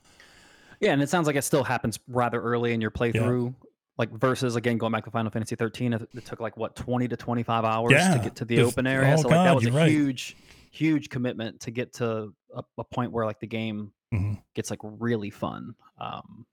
[0.81, 3.55] Yeah, and it sounds like it still happens rather early in your playthrough.
[3.99, 7.17] Like versus again going back to Final Fantasy 13, it, took like what 20 to
[7.17, 9.15] 25 hours Yeah, to get to the open area.
[9.15, 9.89] oh so like that was a right.
[9.89, 10.37] huge,
[10.71, 14.39] huge commitment to get to a, a point where like the game mhm.
[14.55, 15.75] gets like really fun.
[15.99, 16.45] Um,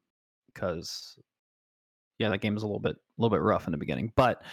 [0.53, 1.17] because
[2.19, 4.43] yeah, that game is a little bit a little bit rough in the beginning, but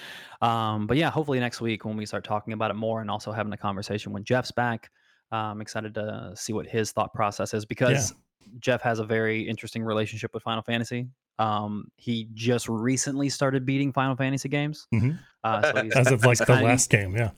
[0.41, 3.31] um, but yeah, hopefully next week when we start talking about it more and also
[3.31, 4.91] having a conversation when Jeff's back,
[5.31, 8.15] I'm excited to see what his thought process is because
[8.59, 11.09] Jeff has a very interesting relationship with Final Fantasy.
[11.39, 14.87] Um, he just recently started beating Final Fantasy games.
[14.93, 15.19] Mhm.
[15.45, 17.31] Uh, so he's, as of like the kinda- last game, yeah.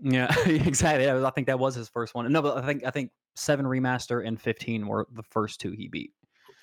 [0.00, 1.10] yeah, exactly.
[1.10, 2.30] I think that was his first one.
[2.32, 5.88] No, but I think I think seven remaster and 15 were the first two he
[5.88, 6.12] beat.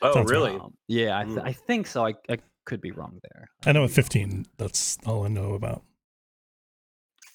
[0.02, 0.52] Oh, Sounds really?
[0.56, 1.44] Um, yeah, I, th- Mm.
[1.46, 2.06] I think so.
[2.06, 3.50] I, I could be wrong there.
[3.66, 5.84] I know at 15, that's all I know about.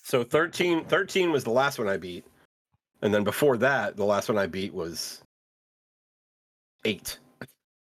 [0.03, 2.25] So 13, 13 was the last one I beat.
[3.03, 5.23] And then before that, the last one I beat was
[6.85, 7.19] eight.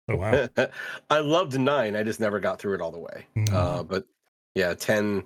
[0.10, 0.48] Oh wow.
[1.10, 1.96] I loved nine.
[1.96, 3.26] I just never got through it all the way.
[3.38, 3.54] Mm.
[3.54, 4.06] Uh, but
[4.56, 5.24] yeah, 10,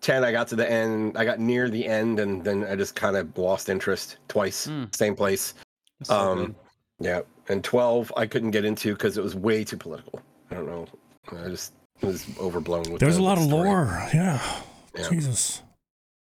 [0.00, 1.16] 10, I got to the end.
[1.18, 4.66] I got near the end and then I just kind of lost interest twice.
[4.66, 4.94] Mm.
[4.94, 5.54] Same place.
[6.02, 6.54] So Um, good.
[7.00, 7.20] Yeah.
[7.48, 10.20] And 12, I couldn't get into because it was way too political.
[10.50, 10.86] I don't know.
[11.32, 13.68] I just was overblown with There's the- a lot the of story.
[13.68, 14.08] lore.
[14.14, 14.62] Yeah.
[14.96, 15.08] Yeah.
[15.10, 15.62] Jesus.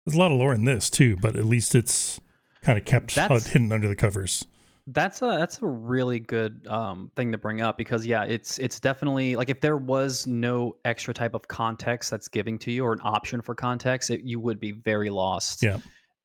[0.07, 2.21] There's a lot of lore in this too, but at least it's
[2.62, 4.47] kind of kept That's- hidden under the covers.
[4.88, 8.81] That's a that's a really good um, thing to bring up because yeah, it's it's
[8.81, 12.92] definitely like if there was no extra type of context that's giving to you or
[12.92, 15.62] an option for context, it, you would be very lost.
[15.62, 15.79] Yeah.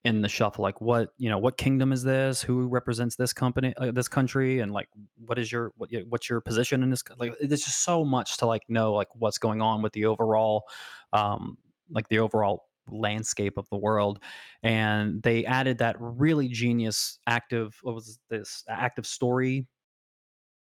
[0.04, 2.42] In the shuffle, like what you know, what kingdom is this?
[2.42, 4.88] Who represents this company, uh, this country, and like
[5.26, 7.04] what is your what what's your position in this?
[7.18, 10.64] Like, there's just so much to like know, like what's going on with the overall,
[11.12, 11.58] um,
[11.90, 14.20] like the overall landscape of the world
[14.64, 19.66] and they added that really genius active what was this active story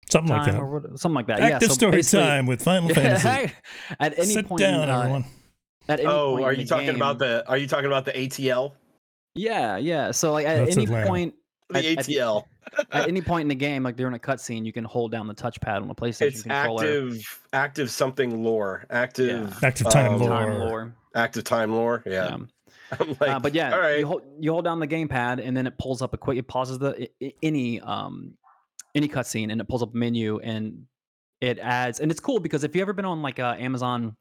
[0.10, 0.60] Something like that.
[0.60, 3.54] or what, something like that Active yeah so story time with Final Fantasy.
[4.00, 5.26] at any Sit point down, in, uh, everyone.
[5.88, 7.48] at any Oh, point are you the talking about the?
[7.48, 8.74] Are you talking about the ATL?
[9.36, 11.08] yeah yeah so like at That's any Atlanta.
[11.08, 11.34] point
[11.72, 12.44] The At- at- ATL.
[12.92, 15.34] at any point in the game like during a cutscene you can hold down the
[15.34, 20.30] touchpad on the playstation it's controller active, active something lore, active, Active time um, lore.
[20.30, 22.02] time lore active time lore.
[22.06, 22.38] Yeah,
[22.92, 23.06] yeah.
[23.20, 24.00] Like, uh, but yeah, all right.
[24.00, 26.38] you hold you hold down the gamepad and then it pulls up a quick.
[26.38, 28.34] It pauses the i- i- any um
[28.96, 30.86] any cutscene and it pulls up a menu and
[31.42, 34.16] it adds and it's cool because if you ever been on like uh, Amazon,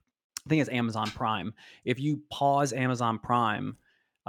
[0.46, 1.52] I think it's Amazon Prime.
[1.84, 3.76] If you pause Amazon Prime,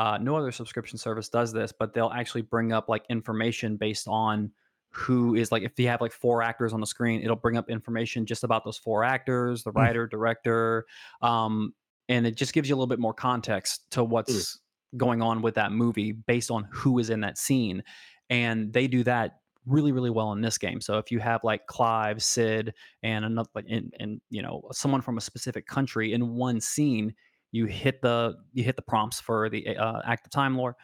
[0.02, 4.08] uh, no other subscription service does this, but they'll actually bring up like information based
[4.08, 4.52] on
[4.90, 7.70] who is like if you have like four actors on the screen it'll bring up
[7.70, 10.86] information just about those four actors the writer director
[11.22, 11.74] um
[12.10, 14.60] and it just gives you a little bit more context to what's
[14.98, 17.82] going on with that movie based on who is in that scene
[18.30, 20.82] and they do that really really well in this game.
[20.82, 25.02] So if you have like clive cid and another like and, and you know someone
[25.02, 27.14] from a specific country in one scene
[27.52, 30.76] you hit the you hit the prompts for the uh, active time lore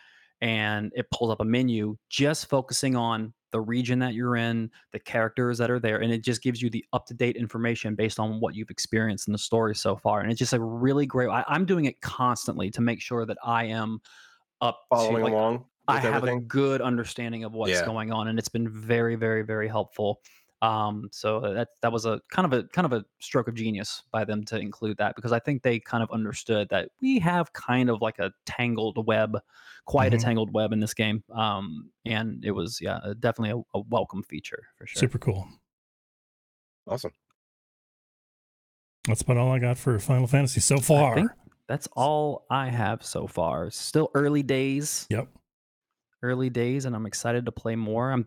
[0.42, 5.00] and it pulls up a menu just focusing on the region that you're in, the
[5.00, 8.20] characters that are there, and it just gives you the up to date information based
[8.20, 10.20] on what you've experienced in the story so far.
[10.20, 11.30] And it's just a really great.
[11.30, 14.00] I, I'm doing it constantly to make sure that I am
[14.62, 15.54] up following to like along.
[15.54, 17.86] With I have a good understanding of what's Yeah.
[17.86, 20.20] going on, and it's been very, very, very helpful.
[20.62, 24.02] Um, so that that was a kind of a kind of a stroke of genius
[24.12, 27.54] by them to include that because I think they kind of understood that we have
[27.54, 29.38] kind of like a tangled web,
[29.86, 30.16] quite Mhm.
[30.16, 31.24] a tangled web in this game.
[31.32, 35.00] Um, and it was yeah, uh, definitely a, a welcome feature for sure.
[35.00, 35.48] Super cool.
[36.88, 37.12] Awesome.
[39.08, 41.36] That's about all I got for Final Fantasy so far.
[41.68, 43.70] That's all I have so far.
[43.72, 45.06] Still early days.
[45.10, 45.28] Yep.
[46.24, 48.12] early days and I'm excited to play more.
[48.12, 48.26] I'm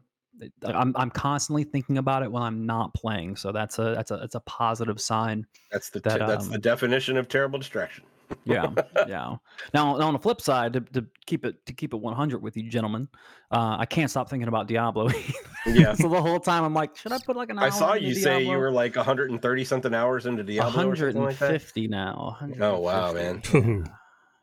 [0.65, 3.37] I'm I'm constantly thinking about it when I'm not playing.
[3.37, 5.47] So that's a that's a that's a positive sign.
[5.71, 8.05] That's the That, that's the um, definition of terrible distraction.
[8.45, 8.71] Yeah.
[9.09, 9.37] yeah.
[9.75, 12.57] Now, now on the flip side, to, to keep it to keep it 100 with
[12.57, 13.09] you gentlemen,
[13.51, 15.11] uh, I can't stop thinking about Diablo.
[15.67, 15.93] Yeah.
[15.93, 18.15] so the whole time I'm like, should I put like an hour I saw you
[18.15, 21.49] say you were like 130 something hours into Diablo or something like that.
[21.49, 22.39] 150 now.
[22.63, 23.43] Oh, wow, man.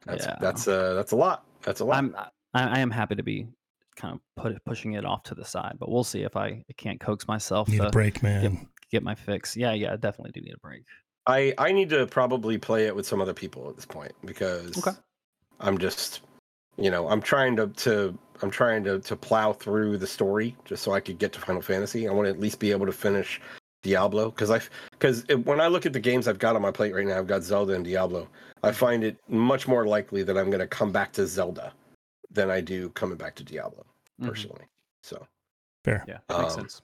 [0.05, 0.36] That's Yeah.
[0.39, 1.43] that's uh that's a lot.
[1.63, 1.97] That's a lot.
[1.97, 2.15] I'm
[2.53, 3.47] I, I am happy to be
[3.97, 6.45] kind of put it, pushing it off to the side, but we'll see if I,
[6.47, 8.67] I can't coax myself Need to a break, get, man.
[8.91, 9.57] get my fix.
[9.57, 10.83] Yeah, yeah, I definitely do need a break.
[11.25, 14.77] I I need to probably play it with some other people at this point because
[14.77, 14.97] Okay.
[15.60, 16.21] I'm just
[16.77, 20.83] you know, I'm trying to to I'm trying to to plow through the story just
[20.83, 22.07] so I could get to Final Fantasy.
[22.07, 23.41] I want to at least be able to finish
[23.83, 26.93] Diablo because I because when I look at the games I've got on my plate
[26.93, 28.27] right now, I've got Zelda and Diablo.
[28.63, 28.77] I mm-hmm.
[28.77, 31.73] find it much more likely that I'm going to come back to Zelda
[32.31, 33.85] than I do coming back to Diablo
[34.21, 34.27] Mhm.
[34.27, 34.65] personally.
[35.03, 35.25] So,
[35.83, 36.03] Fair.
[36.07, 36.81] Yeah, that makes Um, sense.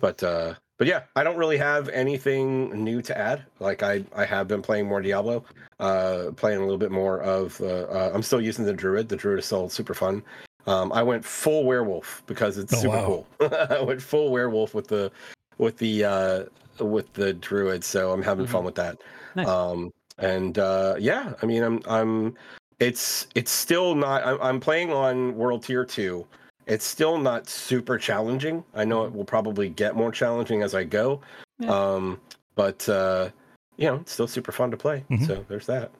[0.00, 3.44] but uh, but yeah, I don't really have anything new to add.
[3.58, 5.44] Like I I have been playing more Diablo,
[5.80, 7.60] uh, playing a little bit more of.
[7.60, 9.08] Uh, uh, I'm still using the Druid.
[9.08, 10.22] The Druid is still super fun.
[10.66, 13.06] Um, I went full werewolf because it's Oh, super wow.
[13.06, 13.26] cool.
[13.70, 15.10] I went full werewolf with the
[15.56, 16.44] with the uh,
[16.84, 18.98] with the Druid, so I'm having fun with that.
[19.34, 19.48] Nice.
[19.48, 22.36] Um, and uh, yeah, I mean, I'm I'm
[22.80, 24.24] it's it's still not.
[24.24, 26.26] I'm, I'm playing on World Tier Two.
[26.66, 28.62] It's still not super challenging.
[28.74, 31.20] I know it will probably get more challenging as I go.
[31.58, 31.70] Yeah.
[31.70, 32.20] Um,
[32.54, 33.30] but uh,
[33.76, 35.04] you know, it's still super fun to play.
[35.10, 35.26] Mhm.
[35.26, 35.90] So there's that.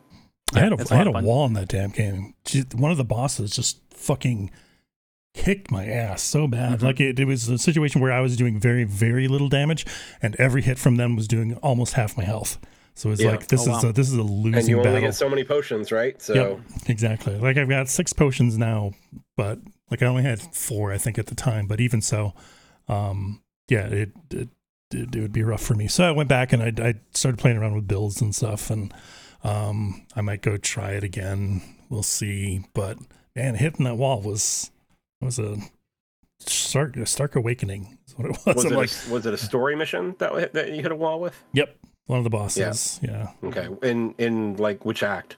[0.54, 2.34] I had a a I had a wall in that damn game.
[2.74, 4.50] One of the bosses just fucking
[5.34, 6.80] kicked my ass so bad.
[6.80, 6.82] Mhm.
[6.82, 9.86] Like it, it was a situation where I was doing very very little damage,
[10.22, 12.58] and every hit from them was doing almost half my health.
[12.98, 13.30] So it's Yeah.
[13.30, 13.90] like this Oh, is wow.
[13.90, 15.00] a, this is a losing And you only battle.
[15.02, 16.20] get so many potions, right?
[16.20, 17.36] So Yep, exactly.
[17.38, 18.92] Like I've got six potions now,
[19.36, 21.66] but like I only had four, I think, at the time.
[21.68, 22.34] But even so,
[22.88, 24.48] um, yeah, it it,
[24.92, 25.86] it, it would be rough for me.
[25.86, 28.92] So I went back and I, I started playing around with builds and stuff, and
[29.44, 31.62] um, I might go try it again.
[31.88, 32.64] We'll see.
[32.74, 32.98] But
[33.36, 34.70] man, hitting that wall was
[35.20, 35.56] was a
[36.40, 37.98] stark a stark awakening.
[38.08, 38.56] Is what it was.
[38.56, 41.20] was it like, a, was it a story mission that that you hit a wall
[41.20, 41.40] with?
[41.52, 41.76] yep,
[42.08, 42.98] one of the bosses.
[43.02, 43.30] yeah.
[43.44, 45.36] Okay, in in like which act?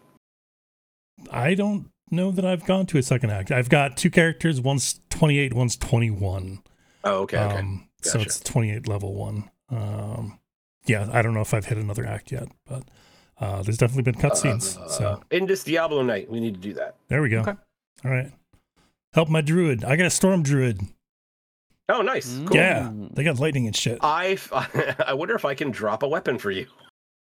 [1.31, 3.51] I don't know that I've gone to a second act.
[3.53, 4.61] I've got two characters.
[4.61, 6.63] One's 28, one's 21.
[7.05, 7.59] Oh, okay, okay.
[7.59, 9.51] Um, So it's 28 level one.
[9.69, 10.39] Um,
[10.87, 12.85] yeah, I don't know if I've hit another act yet, but
[13.39, 14.79] uh, there's definitely been cutscenes.
[14.79, 16.97] Uh, so in this Diablo night, we need to do that.
[17.09, 17.41] there we go.
[17.41, 17.55] Okay.
[18.05, 18.33] All right.
[19.13, 19.85] Help my druid.
[19.85, 20.81] I got a storm druid.
[21.91, 22.29] Oh, nice.
[22.31, 22.47] Mm.
[22.47, 22.57] Cool.
[22.57, 23.99] Yeah, they got lightning and shit.
[24.03, 24.39] I
[25.07, 26.67] I wonder if I can drop a weapon for you.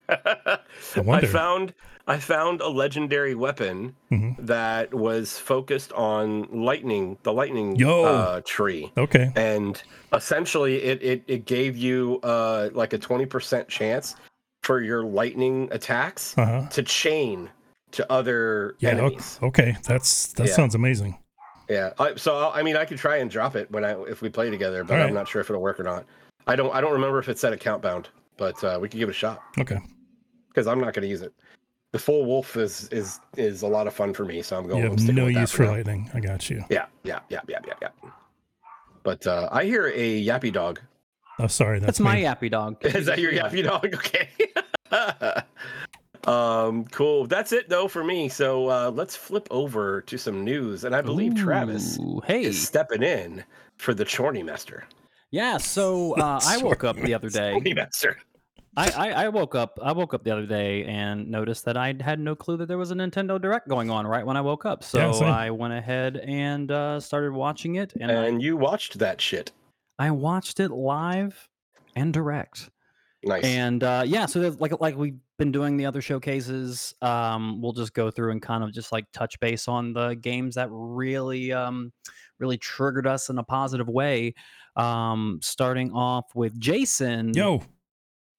[0.09, 0.59] I,
[0.97, 1.27] wonder.
[1.27, 1.75] found
[2.07, 4.37] I found a legendary weapon Mhm.
[4.47, 9.31] that was focused on lightning, the lightning uh, tree, Okay.
[9.37, 9.81] and
[10.15, 14.17] essentially it it, it gave you uh, like a twenty percent chance
[14.63, 16.69] for your lightning attacks Uh huh.
[16.71, 17.51] to chain
[17.93, 18.91] to other Yeah.
[18.91, 19.39] enemies.
[19.43, 19.77] Okay.
[19.85, 20.55] That's that Yeah.
[20.55, 21.19] sounds amazing.
[21.69, 21.93] Yeah.
[21.99, 24.29] I, so I I mean, I could try and drop it when I if we
[24.29, 25.09] play together, but Alright.
[25.09, 26.05] I'm not sure if it'll work or not.
[26.47, 29.09] I don't I don't remember if it's set account bound, but uh, we could give
[29.09, 29.79] it a shot Okay.
[30.49, 31.33] because I'm not going to use it.
[31.93, 34.83] The full wolf is is is a lot of fun for me, so I'm going.
[34.83, 35.73] You I'm have no with use for now.
[35.73, 36.11] lightning.
[36.15, 36.65] I got you.
[36.71, 38.11] Yeah, yeah, yeah, yeah, yeah, yeah.
[39.03, 40.81] But uh, I hear a yappy dog.
[41.39, 41.79] Oh, sorry.
[41.79, 42.77] That's, That's my yappy dog.
[42.85, 43.95] Is that your yappy dog?
[43.95, 44.29] Okay.
[46.27, 47.27] um, cool.
[47.27, 48.29] That's it though for me.
[48.29, 52.43] So uh, let's flip over to some news, and I believe Travis Hey.
[52.45, 53.45] is stepping in
[53.77, 54.85] for the Chorny Master.
[55.31, 55.57] Yeah.
[55.59, 57.53] So uh, I woke up the other day.
[57.53, 58.17] Chorney Master.
[58.77, 59.79] I, I, I woke up.
[59.83, 62.79] I woke up the other day and noticed that I had no clue that there
[62.79, 64.85] was a Nintendo Direct going on right when I woke up.
[64.85, 65.33] So Yeah.
[65.35, 69.51] I went ahead and uh, started watching it, and, I- you watched that shit.
[69.99, 71.49] I watched it live
[71.97, 72.71] and direct.
[73.25, 73.43] Nice.
[73.43, 77.73] And uh, yeah, so there's- like like we've been doing the other showcases, um, we'll
[77.73, 81.53] just go through and kind of just like touch base on the games that really
[81.53, 81.93] um,
[82.39, 84.35] really triggered us in a positive way.
[84.77, 87.33] Um, starting off with Jason.
[87.35, 87.63] Yo.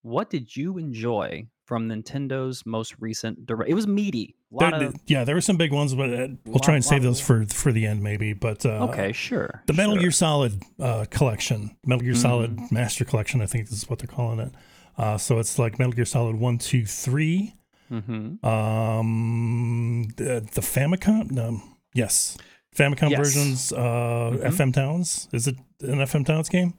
[0.03, 3.69] what did you enjoy from Nintendo's most recent direct?
[3.69, 4.35] It was meaty.
[4.51, 6.75] A lot There- of, yeah, there were some big ones, but uh, we'll lot- try
[6.75, 8.33] and save those for for the end, maybe.
[8.33, 9.63] But uh, okay, sure.
[9.67, 10.01] the Metal sure.
[10.01, 12.71] Gear Solid uh, collection, Metal Gear Solid Mhm.
[12.71, 14.51] Master Collection, I think this is what they're calling it.
[14.99, 17.55] Uh, so it's like Metal Gear Solid one, two, three.
[17.89, 18.43] Mhm.
[18.43, 21.61] Um, the, the Famicom, no,
[21.95, 22.37] yes,
[22.75, 23.17] Famicom Yes.
[23.19, 23.73] versions.
[23.73, 24.43] Uh, Mhm.
[24.45, 25.27] FM Towns.
[25.33, 26.73] Is it an FM Towns game?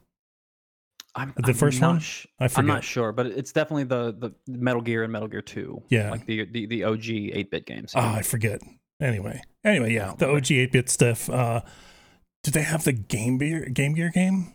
[1.17, 1.99] I'm, The I'm first one?
[1.99, 2.67] sh- I I'm forget.
[2.69, 5.83] not sure, but it's definitely the the Metal Gear and Metal Gear Two.
[5.89, 6.11] Yeah.
[6.11, 7.93] like the the, the OG eight bit games.
[7.97, 8.61] Ah, I forget.
[9.01, 10.29] Anyway, anyway, yeah, Oh, the.
[10.31, 11.29] OG eight bit stuff.
[11.29, 11.63] Uh,
[12.45, 14.53] did they have the Game Gear Game Gear game?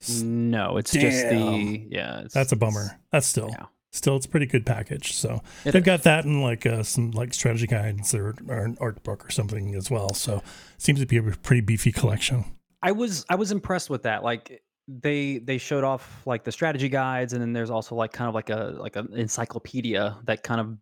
[0.00, 2.20] S- no, it's just the yeah.
[2.20, 2.98] It's, That's a bummer.
[3.12, 3.66] That's still Yeah.
[3.92, 5.12] still it's a pretty good package.
[5.14, 5.86] So It they've is.
[5.86, 9.30] got that and like uh, some like strategy guides or, or an art book or
[9.30, 10.14] something as well.
[10.14, 10.42] So
[10.76, 12.44] seems to be a pretty beefy collection.
[12.82, 14.22] I was I was impressed with that.
[14.22, 18.28] Like they they showed off like the strategy guides, and then there's also like kind
[18.28, 20.76] of like a like an encyclopedia that kind of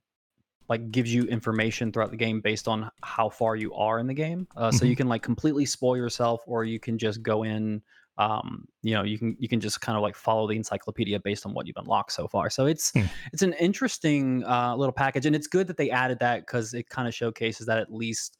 [0.68, 4.14] like gives you information throughout the game based on how far you are in the
[4.14, 4.46] game.
[4.56, 7.80] Uh, so you can like completely spoil yourself, or you can just go in.
[8.18, 11.44] Um, you know, you can you can just kind of like follow the encyclopedia based
[11.44, 12.48] on what you've unlocked so far.
[12.50, 13.02] So it's Hmm.
[13.32, 16.88] it's an interesting uh, little package, and it's good that they added that because it
[16.88, 18.38] kind of showcases that at least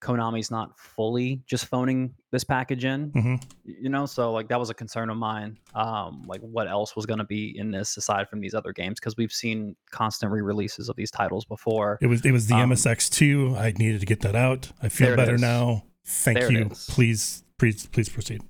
[0.00, 3.10] Konami's not fully just phoning this package in.
[3.10, 3.34] hmm
[3.64, 5.58] You know, so like that was a concern of mine.
[5.74, 8.98] Um, like what else was going to be in this aside from these other games?
[9.00, 11.98] Because we've seen constant re-releases of these titles before.
[12.00, 13.56] It was it was the Um, MSX2.
[13.56, 14.70] I needed to get that out.
[14.82, 15.84] I feel better now.
[16.04, 16.70] Thank There you.
[16.88, 18.42] Please, please, please proceed.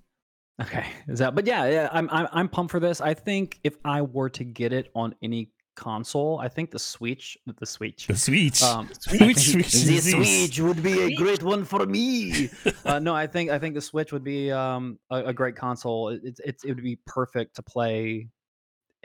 [0.61, 1.35] Okay, is that?
[1.35, 3.01] But yeah, yeah, I'm I'm I'm pumped for this.
[3.01, 7.39] I think if I were to get it on any console, I think the Switch,
[7.59, 8.63] the Switch, The Switch.
[8.63, 9.99] um, Switch, Switch, the.
[9.99, 12.51] Switch would be a great one for me.
[12.85, 16.11] uh, no, I think I think the Switch would be um, a, a great console.
[16.11, 18.29] It, it's it's it would be perfect to play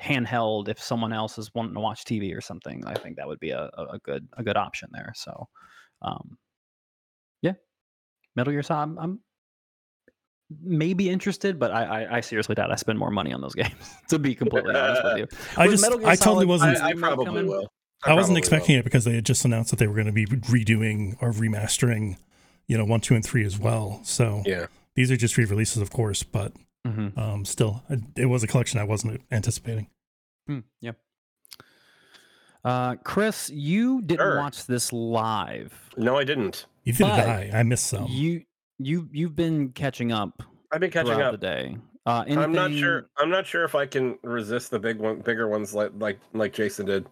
[0.02, 2.84] handheld if someone else is wanting to watch TV or something.
[2.86, 5.14] I think that would be a, a, a good a good option there.
[5.16, 5.48] So,
[6.02, 6.38] um,
[7.42, 7.54] yeah,
[8.36, 8.84] Metal Gear Solid.
[8.84, 9.20] I'm, I'm
[10.62, 13.74] maybe interested, but I, I I seriously doubt I spend more money on those games.
[14.10, 15.28] to be completely honest with you,
[15.58, 16.78] I With just, Metal Gear I totally wasn't.
[16.78, 17.48] I, I probably coming?
[17.48, 17.68] will.
[18.06, 18.82] I wasn't expecting will.
[18.82, 22.18] it because they had just announced that they were going to be redoing or remastering,
[22.68, 24.00] you know, one, two, and three as well.
[24.04, 24.68] So Yeah.
[24.96, 26.54] these are just re-releases, of course, but
[26.86, 27.18] Mhm.
[27.18, 29.88] um, still, it- it was a collection I wasn't anticipating.
[30.48, 30.92] Hmm, yeah.
[32.64, 34.38] Uh, Chris, you didn't Sure.
[34.38, 35.74] watch this live.
[35.98, 36.66] No, I didn't.
[36.84, 37.50] You did But I.
[37.54, 38.08] I missed some.
[38.10, 38.44] You
[38.80, 41.32] you you've been catching up I've been catching up.
[41.32, 41.78] the day.
[42.06, 43.08] Uh, I'm not sure.
[43.18, 46.54] I'm not sure if I can resist the big one, bigger ones like like like
[46.54, 47.06] Jason did.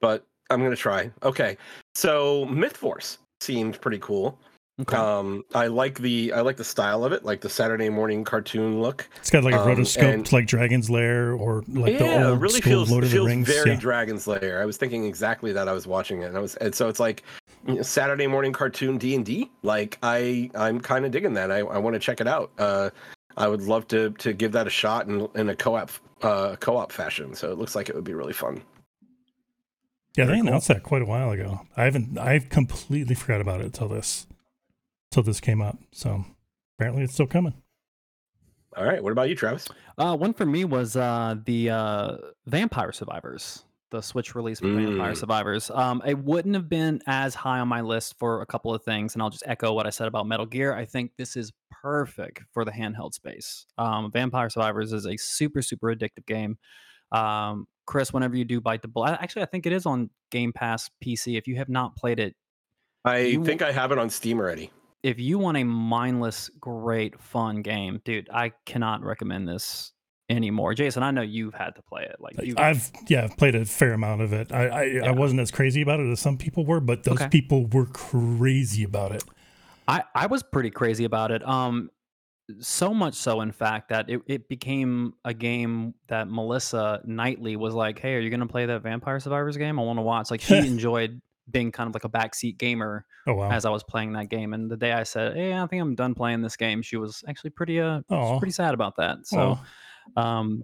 [0.00, 1.10] But I'm gonna try.
[1.22, 1.56] Okay,
[1.94, 4.38] so Myth Force seemed pretty cool.
[4.80, 4.96] Okay.
[4.96, 8.80] Um, I like the I like the style of it, like the Saturday morning cartoon
[8.80, 9.06] look.
[9.18, 12.40] It's got like a um, rotoscope, and- like Dragon's Lair, or like the old it
[12.40, 13.46] really school feels Lord of the feels Rings.
[13.46, 13.76] very yeah.
[13.76, 14.62] Dragon's Lair.
[14.62, 15.68] I was thinking exactly that.
[15.68, 17.39] I was watching it, and I was, and so it's like you know,
[17.82, 19.50] Saturday morning cartoon D and D.
[19.62, 21.50] Like I, I'm kind of digging that.
[21.50, 22.50] I, I want to check it out.
[22.58, 22.90] Uh,
[23.36, 25.90] I would love to to give that a shot in in a co-op
[26.22, 27.34] uh co-op fashion.
[27.34, 28.62] So it looks like it would be really fun.
[30.16, 30.48] Yeah, they Very cool.
[30.48, 31.60] announced that quite a while ago.
[31.76, 32.18] I haven't.
[32.18, 34.26] I've completely forgot about it till this,
[35.12, 35.78] till this came up.
[35.92, 36.24] So
[36.76, 37.54] apparently, it's still coming.
[38.76, 39.68] All right, what about you, Travis?
[39.98, 45.12] Uh, one for me was uh, the uh, Vampire Survivors, the Switch release for Vampire
[45.12, 45.16] Mm.
[45.16, 45.70] Survivors.
[45.70, 49.14] Um, it wouldn't have been as high on my list for a couple of things,
[49.14, 50.74] and I'll just echo what I said about Metal Gear.
[50.74, 53.66] I think this is perfect for the handheld space.
[53.78, 56.58] Um, Vampire Survivors is a super, super addictive game.
[57.12, 60.52] Um, Chris, whenever you do bite the bullet, actually, I think it is on Game
[60.52, 61.36] Pass PC.
[61.36, 62.36] If you have not played it,
[63.04, 64.70] I think I have it on Steam already.
[65.02, 69.92] if you want a mindless, great, fun game, dude, I cannot recommend this
[70.30, 70.72] anymore.
[70.74, 72.16] Jason, I know you've had to play it.
[72.20, 74.52] Like you, I've yeah, I've played a fair amount of it.
[74.52, 75.06] I I, Yeah.
[75.08, 77.28] I wasn't as crazy about it as some people were, but those Okay.
[77.28, 79.24] people were crazy about it.
[79.88, 81.46] I, I was pretty crazy about it.
[81.46, 81.90] Um,
[82.60, 87.74] so much so, in fact, that it, it became a game that Melissa Knightley was
[87.74, 89.78] like, "Hey, are you gonna play that Vampire Survivors game?
[89.78, 91.20] I want to watch." Like she enjoyed
[91.50, 93.50] being kind of like a backseat gamer Oh wow!
[93.50, 94.52] as I was playing that game.
[94.54, 97.22] And the day I said, "Hey, I think I'm done playing this game," she was
[97.28, 98.00] actually pretty uh
[98.38, 99.26] pretty sad about that.
[99.26, 99.38] So.
[99.40, 99.64] Aw.
[100.16, 100.62] Um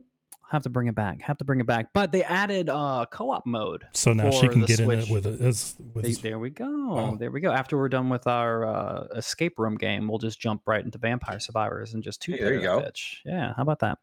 [0.49, 3.45] have to bring it back have to bring it back but they added uh co-op
[3.47, 6.39] mode so now she can the get in it with it as with They- there
[6.39, 7.17] we go Wow.
[7.19, 10.63] there we go after we're done with our uh escape room game we'll just jump
[10.67, 12.81] right into vampire survivors and just two Hey, there you go.
[12.81, 13.99] bitch yeah how about that?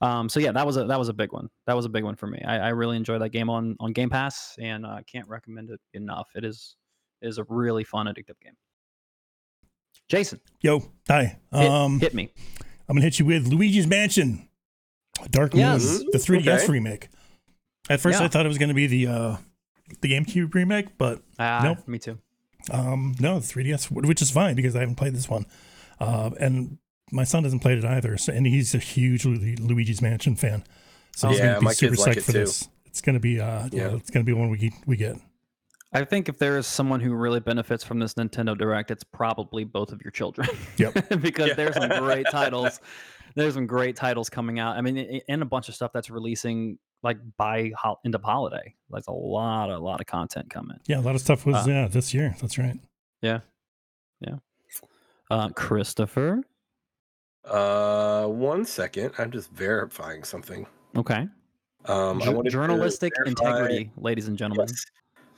[0.00, 2.02] Um so yeah that was a that was a big one that was a big
[2.02, 2.42] one for me.
[2.44, 5.70] I, I really enjoyed that game on on game pass and i uh, can't recommend
[5.70, 6.28] it enough.
[6.34, 6.74] It is
[7.22, 8.56] it is a really fun addictive game.
[10.08, 10.40] Jason.
[10.60, 11.38] Yo, hi.
[11.52, 12.30] hit, um, hit me.
[12.88, 14.48] I'm gonna hit you with Luigi's Mansion,
[15.30, 16.02] Dark Moon, Yes.
[16.12, 16.72] the 3DS Okay.
[16.72, 17.08] remake.
[17.90, 18.26] At first, Yeah.
[18.26, 19.36] I thought it was gonna be the uh,
[20.00, 21.86] the GameCube remake, but uh, Nope.
[21.88, 22.18] me too
[22.70, 25.44] um, no, the 3DS, which is fine because I haven't played this one,
[26.00, 26.78] uh, and
[27.12, 28.16] my son hasn't played it either.
[28.16, 30.64] So, and he's a huge Luigi's Mansion fan,
[31.14, 32.38] so he's Yeah, gonna be my super kids like psyched it for too.
[32.38, 32.68] this.
[32.86, 33.96] It's gonna be, uh, yeah, Yeah.
[33.96, 35.16] it's gonna be one we get, we get.
[35.92, 39.64] I think if there is someone who really benefits from this Nintendo Direct, it's probably
[39.64, 40.48] both of your children.
[40.78, 41.08] Yep.
[41.20, 41.54] because Yeah.
[41.54, 42.80] there's some great titles.
[43.34, 44.76] There's some great titles coming out.
[44.76, 48.74] I mean, and a bunch of stuff that's releasing like by hol- into holiday.
[48.90, 50.78] Like a lot, a lot of content coming.
[50.86, 52.34] Yeah, a lot of stuff was Uh, yeah this year.
[52.40, 52.78] That's right.
[53.22, 53.40] Yeah,
[54.20, 54.36] yeah.
[55.30, 56.42] Uh, Christopher.
[57.44, 59.12] Uh, one second.
[59.18, 60.66] I'm just verifying something.
[60.96, 61.26] Okay.
[61.86, 64.68] Um, I Ju- wanted to journalistic verify- integrity, ladies and gentlemen.
[64.68, 64.84] Yes.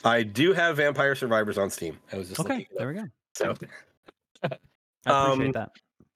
[0.04, 1.98] I do have Vampire Survivors on Steam.
[2.12, 3.04] I was just Okay, there we go.
[3.34, 4.60] So I appreciate
[5.06, 5.70] Um, that.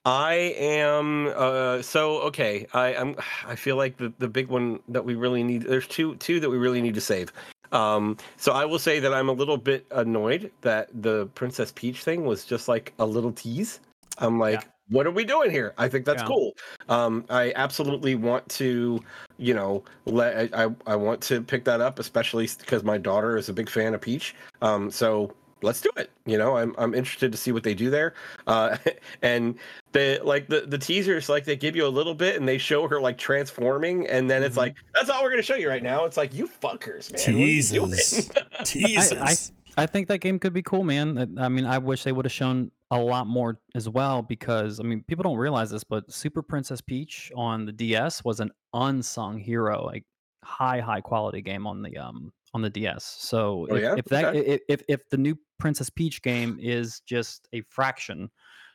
[0.05, 2.66] I am uh so okay.
[2.72, 6.16] I I'm I feel like the the big one that we really need there's two
[6.16, 7.32] two that we really need to save.
[7.72, 12.03] Um so I will say that I'm a little bit annoyed that the Princess Peach
[12.03, 13.80] thing was just like a little tease.
[14.18, 15.74] I'm like what are we doing here?
[15.78, 16.28] I think that's Yeah.
[16.28, 16.55] cool.
[16.88, 19.05] Um I absolutely want to,
[19.36, 23.36] you know, let I I, I want to pick that up especially because my daughter
[23.36, 24.34] is a big fan of Peach.
[24.62, 26.11] Um so let's do it.
[26.26, 28.14] You know, I'm I'm interested to see what they do there.
[28.46, 28.76] Uh,
[29.22, 29.56] and
[29.92, 32.86] the like the the teasers like they give you a little bit and they show
[32.88, 34.58] her like transforming and then it's Mhm.
[34.58, 36.04] like that's all we're gonna show you right now.
[36.04, 37.34] It's like you fuckers, man.
[37.36, 37.90] What are you doing?"
[38.64, 39.11] Jesus.
[39.11, 39.52] Jesus.
[39.76, 41.16] I think that game could be cool, man.
[41.38, 44.80] I- I mean, I wish they would have shown a lot more as well because
[44.80, 48.50] I mean, people don't realize this, but Super Princess Peach on the DS was an
[48.74, 50.04] unsung hero, like
[50.44, 53.05] high high quality game on the um on the DS.
[53.05, 53.94] So Oh, if, yeah?
[53.96, 54.38] if that Okay.
[54.40, 58.30] if, if if the new Princess Peach game is just a fraction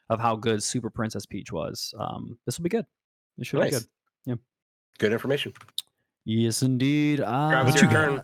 [0.10, 2.86] of how good Super Princess Peach was, um, this will be good.
[3.38, 3.72] It should Nice.
[3.72, 3.86] be good.
[4.26, 4.36] Yeah.
[5.00, 5.54] Good information.
[6.26, 7.20] Yes, indeed.
[7.22, 8.24] Uh, What's your turn?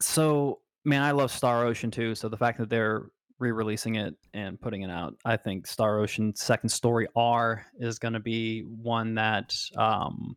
[0.00, 2.14] So, man, I love Star Ocean too.
[2.14, 3.06] So the fact that they're
[3.38, 8.14] re-releasing it and putting it out, I think Star Ocean Second Story R is going
[8.14, 10.36] to be one that, um,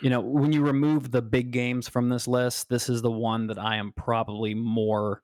[0.00, 3.46] you know, when you remove the big games from this list, this is the one
[3.48, 5.22] that I am probably more,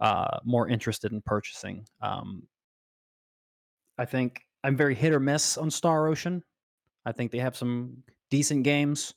[0.00, 1.86] uh, more interested in purchasing.
[2.00, 2.44] Um,
[3.98, 6.42] I think I'm very hit or miss on Star Ocean.
[7.04, 9.14] I think they have some decent games.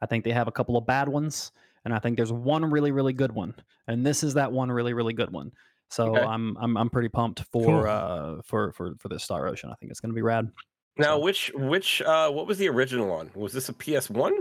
[0.00, 1.52] I think they have a couple of bad ones,
[1.84, 3.54] and I think there's one really, really good one,
[3.88, 5.52] and this is that one really, really good one.
[5.92, 6.24] So Okay.
[6.24, 7.86] I'm I'm I'm pretty pumped for Cool.
[7.86, 9.68] uh for for for this Star Ocean.
[9.70, 10.50] I think it's gonna be rad.
[10.96, 13.30] Now, So- which which uh what was the original one?
[13.34, 14.32] Was this a PS1?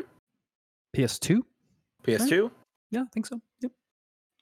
[0.95, 1.41] PS2?
[2.05, 2.49] PS2?
[2.91, 3.39] Yeah, I think so.
[3.61, 3.71] Yep.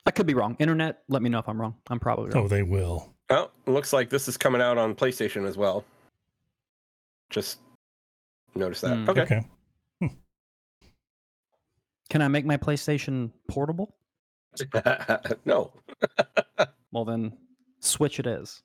[0.06, 0.56] I could be wrong.
[0.60, 1.76] Internet, let me know if I'm wrong.
[1.90, 2.46] I'm probably wrong.
[2.46, 3.14] Oh, they will.
[3.32, 5.84] Oh, looks like this is coming out on PlayStation as well.
[7.30, 7.60] Just
[8.56, 8.96] notice that.
[8.96, 9.10] Hmm.
[9.10, 9.22] Okay.
[9.22, 9.46] Okay.
[12.10, 13.96] Can I make my PlayStation portable?
[15.46, 15.72] no.
[16.92, 17.34] Well, then
[17.82, 18.62] Switch it is.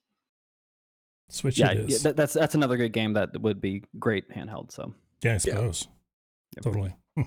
[1.29, 4.71] Switch yeah, it yeah that, that's that's another good game that would be great handheld.
[4.73, 5.89] So, yeah, I suppose.
[6.57, 6.65] Yep.
[6.65, 6.95] Totally.
[7.17, 7.23] Hmm.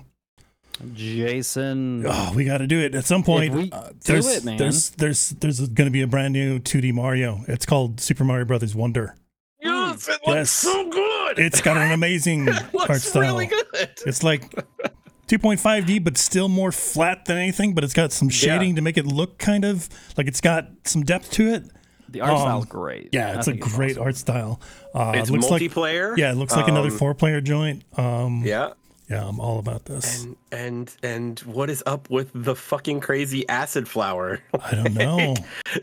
[0.94, 3.52] Jason, Oh, we got to do it at some point.
[3.52, 4.56] we uh, do there's, it, man.
[4.56, 7.40] There's there's there's going to be a brand new 2D Mario.
[7.48, 9.16] It's called Super Mario Brothers Wonder.
[9.60, 10.50] Yes, it looks Yes.
[10.50, 11.38] so good.
[11.40, 13.22] It's got an amazing it art style.
[13.22, 13.90] really good.
[14.06, 14.54] It's like
[15.28, 17.74] 2.5D, but still more flat than anything.
[17.74, 18.32] But it's got some Yeah.
[18.36, 21.64] shading to make it look kind of like it's got some depth to it.
[22.10, 23.10] the art style's um, great.
[23.12, 24.02] Yeah, it's a great awesome.
[24.02, 24.60] art style.
[24.94, 26.16] Uh, it's it looks like multiplayer.
[26.16, 27.82] yeah, it looks like another Um, four-player joint.
[27.98, 28.70] Um, yeah.
[29.08, 29.26] Yeah.
[29.26, 30.24] I'm all about this.
[30.24, 34.40] And and and what is up with the fucking crazy acid flower?
[34.62, 35.34] I don't know.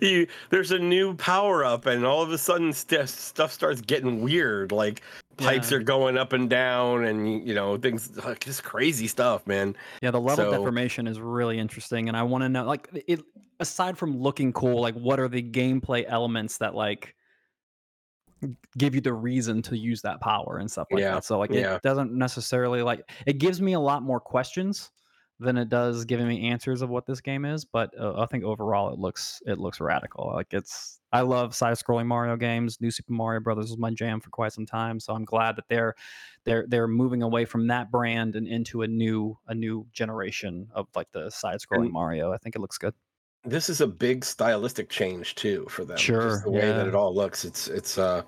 [0.01, 4.21] you there's a new power up and all of a sudden st- stuff starts getting
[4.21, 5.01] weird like
[5.37, 5.77] pipes Yeah.
[5.77, 10.11] are going up and down and you know things like just crazy stuff man Yeah,
[10.11, 13.21] the level So- deformation is really interesting, and I want to know, like, it
[13.59, 17.15] aside from looking cool, like, what are the gameplay elements that like
[18.77, 21.23] give you the reason to use that power and stuff like Yeah, that?
[21.25, 21.75] So, like, yeah.
[21.75, 24.91] it doesn't necessarily like it gives me a lot more questions
[25.39, 27.65] than it does giving me answers of what this game is.
[27.65, 30.31] But uh, I think overall, it looks it looks radical.
[30.33, 32.79] Like, it's I love side-scrolling Mario games.
[32.81, 35.65] New Super Mario Brothers was my jam for quite some time, so I'm glad that
[35.69, 35.95] they're
[36.45, 40.87] they're they're moving away from that brand and into a new a new generation of
[40.95, 42.31] like the side scrolling And- Mario.
[42.31, 42.93] I think it looks good.
[43.45, 46.95] This is a big stylistic change too for them Sure, just the way that it
[46.95, 48.21] all looks it's it's uh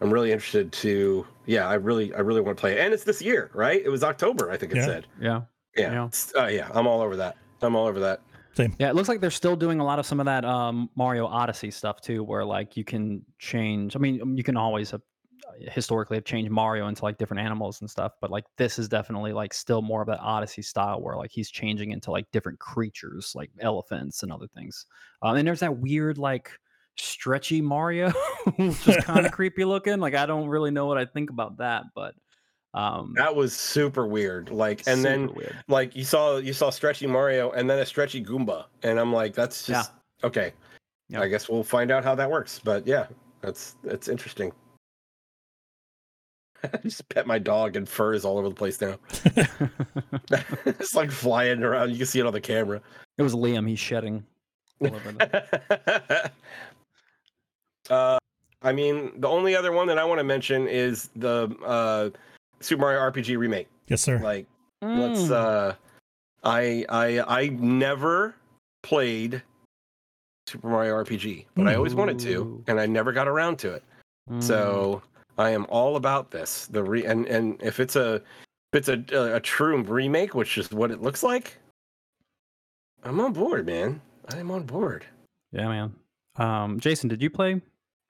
[0.00, 3.04] i'm really interested to yeah i really i really want to play it and it's
[3.04, 4.86] this year right it was october i think it Yeah.
[4.86, 5.40] said Yeah.
[5.76, 6.42] yeah Yeah.
[6.42, 8.20] Uh, yeah i'm all over that i'm all over that
[8.54, 8.74] Same.
[8.78, 11.24] Yeah, it looks like they're still doing a lot of some of that um, Mario
[11.26, 13.96] Odyssey stuff too, where like you can change.
[13.96, 15.00] I mean, um, you can always have
[15.58, 19.32] historically have changed Mario into like different animals and stuff, but like this is definitely
[19.32, 23.32] like still more of that Odyssey style where like he's changing into like different creatures,
[23.34, 24.86] like elephants and other things.
[25.22, 26.50] Um, and there's that weird like
[26.96, 28.10] stretchy Mario,
[28.56, 29.98] which is kind of creepy looking.
[30.00, 32.14] Like I don't really know what I think about that, but
[32.74, 35.62] um, that was super weird like and then weird.
[35.68, 39.34] like you saw you saw stretchy mario and then a stretchy goomba and i'm like
[39.34, 39.74] that's Yeah.
[39.80, 39.92] just
[40.24, 40.54] okay
[41.10, 41.20] Yeah.
[41.20, 43.08] i guess we'll find out how that works but yeah
[43.42, 44.52] that's that's interesting
[46.64, 48.96] I just pet my dog and fur is all over the place now
[50.66, 52.80] it's like flying around you can see it on the camera
[53.18, 53.68] it was Liam.
[53.68, 54.24] He's shedding.
[54.80, 56.30] all over the-
[57.90, 58.18] uh
[58.62, 62.10] i mean the only other one that i want to mention is the uh
[62.60, 64.18] super mario rpg remake yes, sir.
[64.20, 64.46] like
[64.82, 65.30] let's Mm.
[65.32, 65.74] uh
[66.44, 68.34] i i i never
[68.82, 69.42] played
[70.48, 73.82] super mario rpg but i always wanted to and i never got around to it
[74.30, 74.40] Mm.
[74.40, 75.02] so
[75.38, 79.02] i am all about this the re and and if it's a if it's a
[79.12, 81.56] a, a true remake which is what it looks like
[83.04, 85.04] i'm on board man i'm on board
[85.52, 85.94] Yeah, man.
[86.36, 87.60] Um, Jason, did you play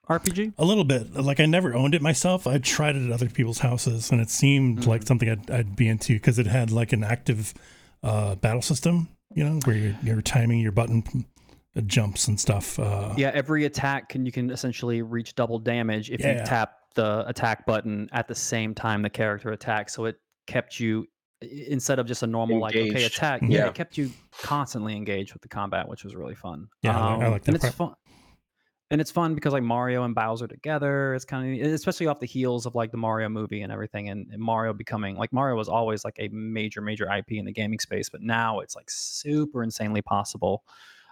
[0.09, 0.53] RPG?
[0.57, 1.13] A little bit.
[1.13, 2.45] Like I never owned it myself.
[2.47, 4.89] I tried it at other people's houses, and it seemed Mm-hmm.
[4.89, 7.53] like something I'd, I'd be into because it had like an active
[8.01, 9.09] uh, battle system.
[9.33, 11.25] You know, where you're, you're timing your button
[11.87, 12.77] jumps and stuff.
[12.79, 16.39] Uh, Yeah, every attack can you can essentially reach double damage if Yeah.
[16.39, 19.93] you tap the attack button at the same time the character attacks.
[19.93, 21.07] So it kept you
[21.41, 23.41] instead of just a normal like okay attack.
[23.41, 23.67] Yeah, Yeah.
[23.67, 26.67] it kept you constantly engaged with the combat, which was really fun.
[26.81, 27.93] Yeah, I like- I like that and it's fun.
[28.91, 32.27] And it's fun because like Mario and Bowser together, it's kind of especially off the
[32.27, 35.67] heels of like the Mario movie and everything, and, and Mario becoming like Mario was
[35.67, 39.63] always like a major, major IP in the gaming space, but now it's like super
[39.63, 40.63] insanely possible.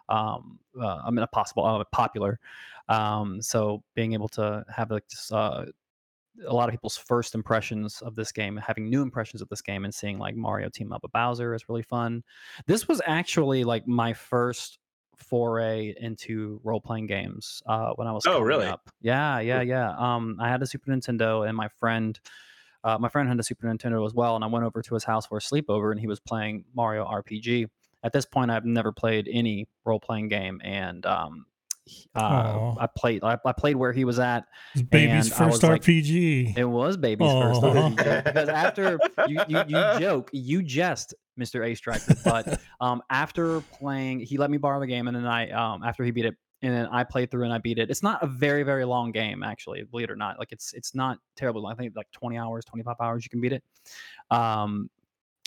[0.10, 2.40] Um, uh, I mean, not possible, uh, popular.
[2.90, 5.66] Um, so being able to have like this, uh,
[6.48, 9.84] a lot of people's first impressions of this game, having new impressions of this game,
[9.86, 12.24] and seeing like Mario team up with Bowser is really fun.
[12.68, 14.80] This was actually like my first
[15.18, 18.66] foray into role playing games uh, when I was Oh, really?
[18.66, 18.90] up.
[19.02, 19.94] Yeah, yeah, yeah.
[19.98, 22.20] Um, I had a Super Nintendo, and my friend.
[22.84, 25.04] Uh, my friend had a Super Nintendo as well, and I went over to his
[25.04, 27.68] house for a sleepover, and he was playing Mario RPG.
[28.02, 31.46] At this point, I've never played any role playing game, and um,
[32.16, 33.24] uh, I played.
[33.24, 36.58] I, I played where he was at, it's baby's first was like- RPG.
[36.58, 41.66] it was baby's first RPG because after you, you you joke, you jest, Mr.
[41.66, 45.50] A Striker, but um after playing, he let me borrow the game, and then I
[45.52, 47.90] um after he beat it, and then I played through and I beat it.
[47.90, 50.38] It's not a very very long game actually, believe it or not.
[50.40, 51.72] Like it's it's not terribly long.
[51.72, 53.64] I think like twenty hours, twenty five hours, you can beat it.
[54.30, 54.90] Um,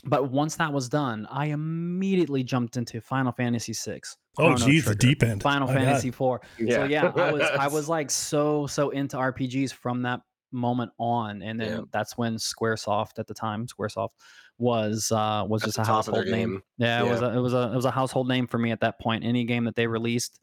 [0.07, 4.01] but once that was done, I immediately jumped into Final Fantasy VI.
[4.39, 5.43] Oh, Chrono geez, the Trigger, deep end.
[5.43, 5.85] Final My God.
[5.85, 6.16] Fantasy IV.
[6.18, 10.20] So yeah, I was I was like so so into RPGs from that
[10.53, 11.80] moment on, and then Yeah.
[11.93, 14.11] that's when SquareSoft at the time, SquareSoft
[14.59, 16.51] was uh was At just a top of their household name.
[16.51, 16.62] game.
[16.78, 18.80] Yeah, it was a it was a it was a household name for me at
[18.80, 19.24] that point.
[19.24, 20.39] Any game that they released,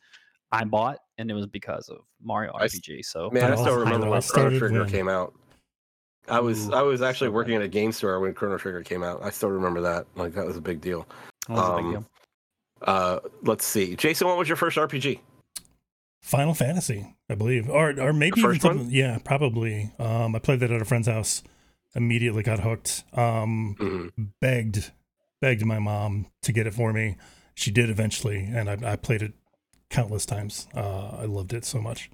[0.51, 3.05] I bought, and it was because of Mario I s- RPG.
[3.05, 5.33] So Man, I Well, still remember I when Chrono started Trigger when- came out.
[6.29, 8.83] I was Ooh, I was actually so working at a game store when Chrono Trigger
[8.83, 9.23] came out.
[9.23, 10.05] I still remember that.
[10.15, 11.07] Like that was a big deal.
[11.47, 12.05] that was a big um, deal.
[12.81, 15.19] Uh, let's see, Jason, what was your first RPG?
[16.21, 18.89] Final Fantasy, I believe, or or maybe even first one?
[18.91, 19.91] Yeah, probably.
[19.99, 21.43] Um, I played that at a friend's house.
[21.95, 23.03] Immediately got hooked.
[23.13, 24.11] Um, Mhm.
[24.39, 24.91] begged,
[25.41, 27.17] begged my mom to get it for me.
[27.55, 29.33] She did eventually, and I, I played it
[29.89, 30.67] countless times.
[30.75, 32.09] Uh, I loved it so much.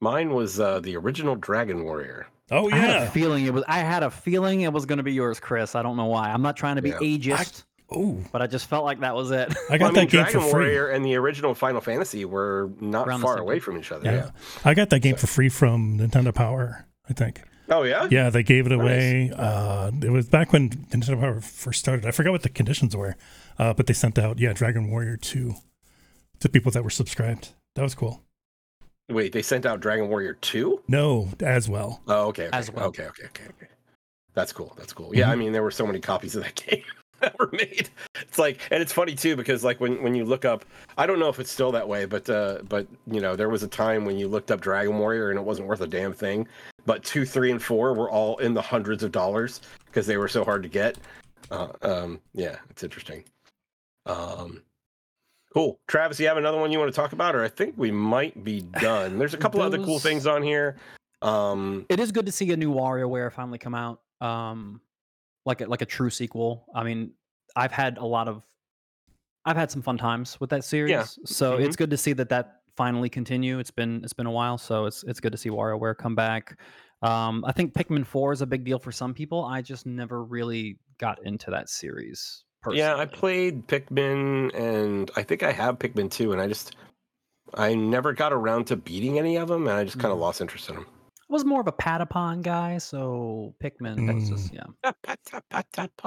[0.00, 2.26] Mine was uh, the original Dragon Warrior.
[2.50, 3.10] Oh I had a yeah.
[3.10, 3.64] feeling it was.
[3.68, 5.74] I had a feeling it was going to be yours, Chris.
[5.74, 6.30] I don't know why.
[6.32, 6.98] I'm not trying to be Yeah.
[6.98, 9.48] ageist, Oh, but I just felt like that was it.
[9.70, 10.60] I got Well, I mean, that game Dragon for free.
[10.64, 14.04] Warrior and the original Final Fantasy were not Around far away from each other.
[14.04, 14.14] Yeah.
[14.16, 14.30] Yeah.
[14.64, 16.86] I got that game for free from Nintendo Power.
[17.08, 17.40] I think.
[17.70, 18.06] Oh yeah.
[18.10, 18.80] Yeah, they gave it Nice.
[18.80, 19.32] away.
[19.34, 22.04] Uh, it was back when Nintendo Power first started.
[22.06, 23.16] I forgot what the conditions were,
[23.58, 25.54] uh, but they sent out yeah Dragon Warrior two
[26.40, 27.54] to people that were subscribed.
[27.74, 28.22] That was cool.
[29.10, 30.82] Wait, they sent out Dragon Warrior two.
[30.88, 32.02] No, as well.
[32.06, 32.48] Oh, okay.
[32.48, 32.56] Okay.
[32.56, 32.86] As well.
[32.88, 33.04] Okay.
[33.06, 33.24] Okay.
[33.24, 33.44] Okay.
[33.44, 33.68] Okay.
[34.34, 34.74] That's cool.
[34.78, 35.14] That's cool.
[35.14, 35.38] Yeah, I Mm-hmm.
[35.40, 36.82] mean, there were so many copies of that game
[37.38, 37.88] were made.
[38.20, 40.64] It's like, and it's funny too because like when when you look up,
[40.96, 43.62] I don't know if it's still that way, but uh, but you know, there was
[43.62, 46.46] a time when you looked up Dragon Warrior and it wasn't worth a damn thing.
[46.86, 50.28] But two, three, and four were all in the hundreds of dollars because they were
[50.28, 50.96] so hard to get.
[51.50, 53.24] Uh, um, yeah, it's interesting.
[54.06, 54.62] Um,
[55.52, 57.90] cool, Travis, you have another one you want to talk about, or I think we
[57.90, 59.18] might be done.
[59.18, 60.76] There's a couple other cool things on here.
[61.20, 64.00] Um, it is good to see a new WarioWare finally come out.
[64.20, 64.80] Um,
[65.48, 66.66] like a, like a true sequel.
[66.74, 67.10] I mean,
[67.56, 68.42] I've had a lot of,
[69.44, 70.90] I've had some fun times with that series.
[70.90, 71.04] Yeah.
[71.24, 71.64] So Mhm.
[71.64, 73.58] it's good to see that that finally continue.
[73.58, 76.60] It's been it's been a while, so it's it's good to see WarioWare come back.
[77.02, 79.44] Um, I think Pikmin Four is a big deal for some people.
[79.44, 82.44] I just never really got into that series.
[82.60, 82.80] Personally.
[82.80, 86.76] Yeah, I played Pikmin, and I think I have Pikmin Two, and I just
[87.54, 90.22] I never got around to beating any of them, and I just kind of Mhm.
[90.22, 90.86] lost interest in them.
[91.30, 94.72] I was more of a Patapon guy, so Pikmin was just Mm.
[94.84, 95.98] yeah.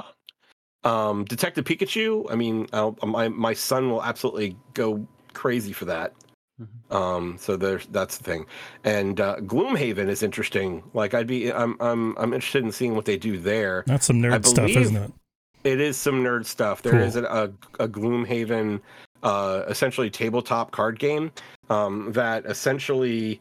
[0.84, 2.26] Um, Detective Pikachu.
[2.30, 6.12] I mean, I'll, my my son will absolutely go crazy for that.
[6.60, 6.94] Mhm.
[6.94, 8.46] Um, so there's that's the thing,
[8.84, 10.82] and uh, Gloomhaven is interesting.
[10.92, 13.84] Like I'd be, I'm I'm I'm interested in seeing what they do there.
[13.86, 15.12] That's some nerd stuff, isn't it?
[15.64, 16.82] It is some nerd stuff.
[16.82, 17.02] There Cool.
[17.02, 17.44] is a, a,
[17.84, 18.80] a Gloomhaven,
[19.22, 21.30] uh, essentially tabletop card game
[21.70, 23.40] um, that essentially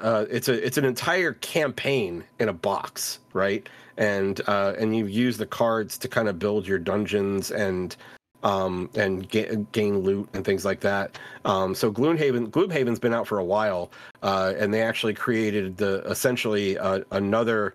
[0.00, 3.68] uh, it's a it's an entire campaign in a box, right?
[3.96, 7.96] And uh, and you use the cards to kind of build your dungeons and
[8.42, 11.18] um, and ga- gain loot and things like that.
[11.44, 13.90] Um, so Gloomhaven Gloomhaven's been out for a while,
[14.22, 17.74] uh, and they actually created the essentially uh, another.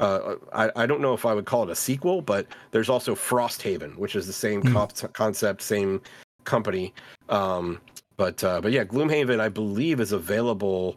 [0.00, 3.16] Uh, I, I don't know if I would call it a sequel, but there's also
[3.16, 4.72] Frosthaven, which is the same Hmm.
[4.72, 6.00] cop- concept, same
[6.44, 6.94] company.
[7.28, 7.80] Um,
[8.16, 10.96] but uh, but yeah, Gloomhaven I believe is available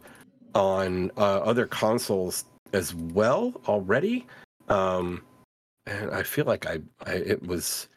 [0.54, 4.26] on uh, other consoles as well already.
[4.68, 5.22] Um,
[5.86, 7.88] and I feel like I, I it was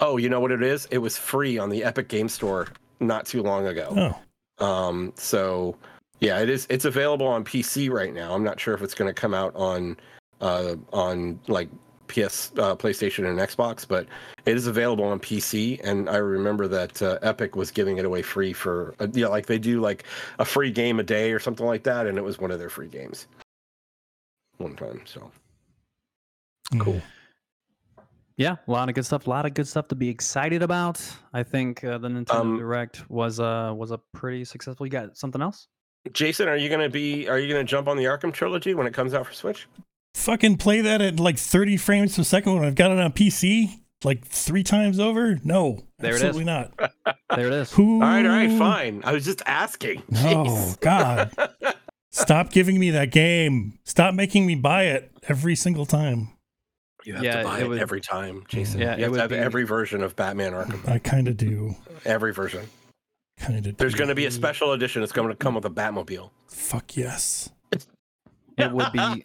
[0.00, 0.86] Oh, you know what it is?
[0.90, 2.68] It was free on the Epic Game Store
[3.00, 4.14] not too long ago.
[4.60, 5.76] Oh, Um, so
[6.20, 6.66] yeah, it is.
[6.68, 8.34] It's available on PC right now.
[8.34, 9.96] I'm not sure if it's going to come out on
[10.40, 11.68] uh, on like
[12.08, 14.06] PS, uh, PlayStation, and Xbox, but
[14.46, 15.80] it is available on PC.
[15.84, 19.46] And I remember that uh, Epic was giving it away free for uh, yeah, like
[19.46, 20.04] they do like
[20.38, 22.70] a free game a day or something like that, and it was one of their
[22.70, 23.26] free games
[24.56, 25.02] one time.
[25.04, 25.30] So
[26.78, 27.00] cool.
[28.36, 29.26] Yeah, a lot of good stuff.
[29.26, 31.04] A lot of good stuff to be excited about.
[31.32, 34.86] I think uh, the Nintendo Um, Direct was uh was a pretty successful.
[34.86, 35.66] You got something else?
[36.12, 37.28] Jason, are you going to be?
[37.28, 39.66] Are you going to jump on the Arkham trilogy when it comes out for Switch?
[40.18, 43.80] Fucking play that at like 30 frames per second when I've got it on PC
[44.04, 45.38] like three times over?
[45.44, 46.22] No, There it is.
[46.24, 46.72] absolutely not.
[47.36, 47.70] There it is.
[47.72, 47.96] Who?
[47.96, 49.02] All right, all right, fine.
[49.04, 50.02] I was just asking.
[50.16, 51.30] Oh God!
[52.10, 53.78] Stop giving me that game.
[53.84, 56.30] Stop making me buy it every single time.
[57.04, 58.80] You have Yeah, to buy it it, would- every time, Jason.
[58.80, 60.88] Yeah, you have to have be- every version of Batman Arkham.
[60.88, 61.76] I kind of do.
[62.06, 62.66] Every version.
[63.38, 63.76] Kind of.
[63.76, 65.02] There's going to be a special edition.
[65.02, 66.30] It's going to come with a Batmobile.
[66.48, 67.50] Fuck yes.
[68.56, 68.98] It would be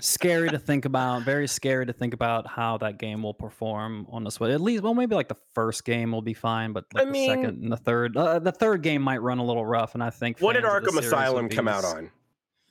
[0.00, 1.22] scary to think about.
[1.22, 4.50] Very scary to think about how that game will perform on the Switch.
[4.50, 7.12] At least, well, maybe like the first game will be fine, but I like the
[7.12, 9.94] mean- second and the third, uh, the third game might run a little rough.
[9.94, 12.10] And I think What did fans of the Arkham Asylum be come out on?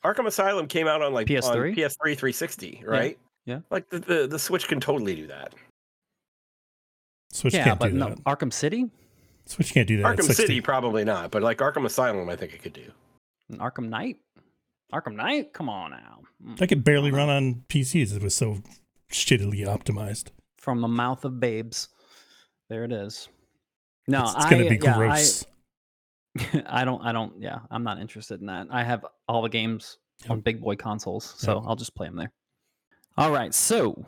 [0.06, 1.46] Arkham Asylum came out on like PS3?
[1.72, 3.18] on PS3 360, right?
[3.46, 3.60] yeah.
[3.72, 5.54] Like the, the the Switch can totally do that.
[7.32, 8.24] Switch Yeah, can't but do no, that.
[8.24, 8.90] Arkham City,
[9.46, 10.18] Switch can't do that.
[10.18, 12.90] Arkham City probably not, but like Arkham Asylum, I think it could do.
[13.50, 14.18] and Arkham Knight,
[14.94, 15.54] Arkham Knight.
[15.54, 16.20] Come on now.
[16.46, 16.62] Mm.
[16.62, 18.16] I could barely run on PCs.
[18.16, 18.60] It was so
[19.12, 20.30] shittily optimized.
[20.58, 21.90] From the mouth of babes.
[22.70, 23.30] There it is.
[24.08, 25.46] No, it's, it's I, gonna be yeah, I- gross.
[26.68, 28.68] I don't I don't yeah, I'm not interested in that.
[28.70, 29.98] I have all the games
[30.30, 31.64] on big boy consoles, so Yep.
[31.66, 32.32] I'll just play them there.
[33.18, 34.06] All right, so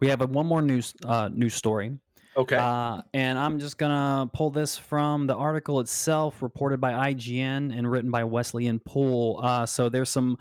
[0.00, 1.98] we have a, one more news uh, news story,
[2.36, 2.56] Okay.
[2.56, 7.90] uh, and I'm just gonna pull this from the article itself, reported by IGN and
[7.90, 9.40] written by Wesley Yin-Poole.
[9.42, 10.38] Uh, so there's some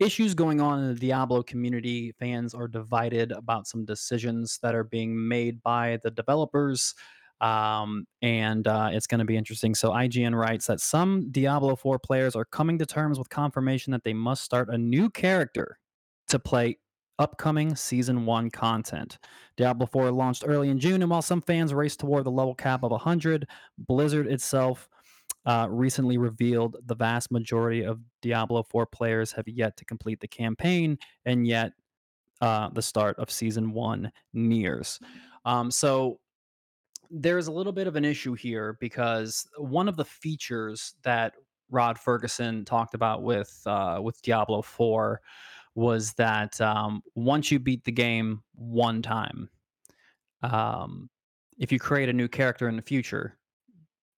[0.00, 2.12] issues going on in the Diablo community.
[2.18, 6.94] Fans are divided about some decisions that are being made by the developers.
[7.40, 9.74] Um, and uh, it's going to be interesting.
[9.74, 14.04] So, IGN writes that some Diablo 4 players are coming to terms with confirmation that
[14.04, 15.78] they must start a new character
[16.28, 16.78] to play
[17.18, 19.18] upcoming season one content.
[19.56, 22.82] Diablo 4 launched early in June, and while some fans race toward the level cap
[22.82, 23.48] of 100,
[23.78, 24.88] Blizzard itself
[25.46, 30.28] uh, recently revealed the vast majority of Diablo 4 players have yet to complete the
[30.28, 31.72] campaign, and yet
[32.40, 34.98] uh, the start of season one nears.
[35.44, 36.18] Um, so
[37.10, 41.34] there's a little bit of an issue here because one of the features that
[41.70, 45.20] Rod Fergusson talked about with uh, with Diablo 4
[45.74, 49.48] was that um, once you beat the game one time,
[50.42, 51.08] um,
[51.58, 53.38] if you create a new character in the future,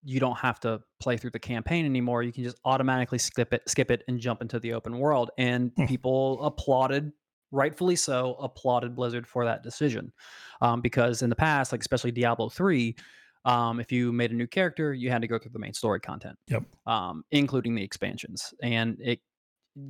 [0.03, 2.23] you don't have to play through the campaign anymore.
[2.23, 5.31] You can just automatically skip it, skip it, and jump into the open world.
[5.39, 5.87] And Hmm.
[5.87, 7.13] people applauded,
[7.51, 10.13] rightfully so, applauded Blizzard for that decision,
[10.61, 12.97] um, because in the past, like especially Diablo three,
[13.45, 16.01] um, if you made a new character, you had to go through the main story
[16.01, 16.65] content, Yep.
[16.87, 19.21] um, including the expansions, and it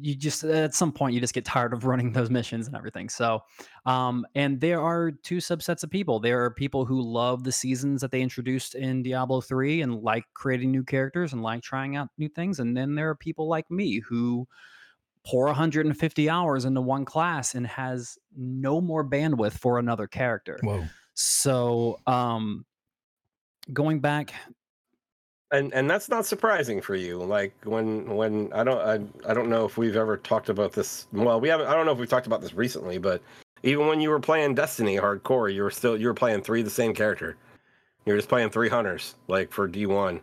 [0.01, 3.09] you just at some point you just get tired of running those missions and everything.
[3.09, 3.43] So,
[3.84, 6.18] um, and there are two subsets of people.
[6.18, 10.24] There are people who love the seasons that they introduced in Diablo 3 and like
[10.34, 12.59] creating new characters and like trying out new things.
[12.59, 14.49] And then there are people like me who
[15.24, 20.59] pour 150 hours into one class and has no more bandwidth for another character.
[20.62, 20.84] Whoa.
[21.14, 22.64] So, um,
[23.72, 24.32] going back,
[25.53, 29.49] and and that's not surprising for you like when when i don't I, I don't
[29.49, 32.09] know if we've ever talked about this well we haven't i don't know if we've
[32.09, 33.22] talked about this recently but
[33.62, 36.70] even when you were playing destiny hardcore you were still you were playing three the
[36.70, 37.36] same character
[38.05, 40.20] you were just playing three hunters like for d1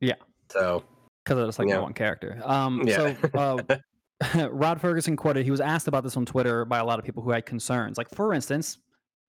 [0.00, 0.14] Yeah.
[0.50, 0.82] so
[1.24, 1.78] because it's like Yeah.
[1.78, 2.40] one character.
[2.44, 2.96] Um, Yeah.
[2.96, 3.76] So, uh,
[4.50, 7.22] Rod Fergusson quoted, he was asked about this on Twitter by a lot of people
[7.22, 7.96] who had concerns.
[7.98, 8.78] Like, for instance,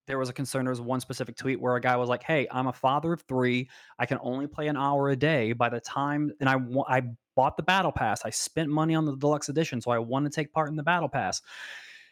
[0.07, 2.47] there was a concern, there was one specific tweet where a guy was like, Hey,
[2.51, 3.69] I'm a father of three.
[3.99, 5.53] I can only play an hour a day.
[5.53, 7.03] By the time, and I, I
[7.35, 10.31] bought the battle pass, I spent money on the deluxe edition, so I want to
[10.31, 11.41] take part in the battle pass.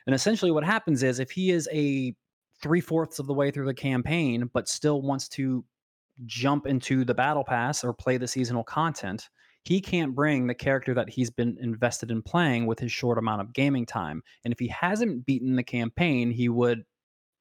[0.06, 2.16] And essentially, what happens is if he is a
[2.62, 5.64] three fourths of the way through the campaign, but still wants to
[6.26, 9.30] jump into the battle pass or play the seasonal content,
[9.64, 13.42] he can't bring the character that he's been invested in playing with his short amount
[13.42, 14.24] of gaming time.
[14.44, 16.84] And if he hasn't beaten the campaign, he would,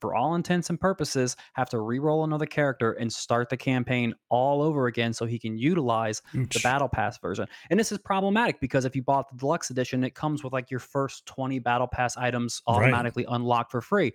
[0.00, 4.62] for all intents and purposes, have to re-roll another character and start the campaign all
[4.62, 7.46] over again so he can utilize the battle pass version.
[7.70, 10.70] And this is problematic because if you bought the deluxe edition, it comes with like
[10.70, 12.76] your first 20 battle pass items Right.
[12.76, 14.12] automatically unlocked for free.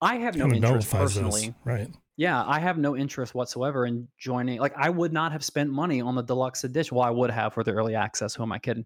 [0.00, 1.46] I have no interest personally.
[1.46, 1.88] those, right?
[2.16, 4.58] Yeah, I have no interest whatsoever in joining.
[4.60, 6.96] Like, I would not have spent money on the deluxe edition.
[6.96, 8.34] Well, I would have for the early access.
[8.34, 8.84] Who am I kidding?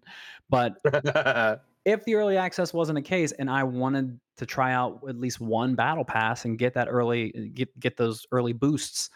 [0.49, 0.77] But
[1.87, 5.39] if the early access wasn't a case, and I wanted to try out at least
[5.39, 9.09] one battle pass and get that early, get get those early boosts,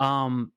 [0.00, 0.52] um,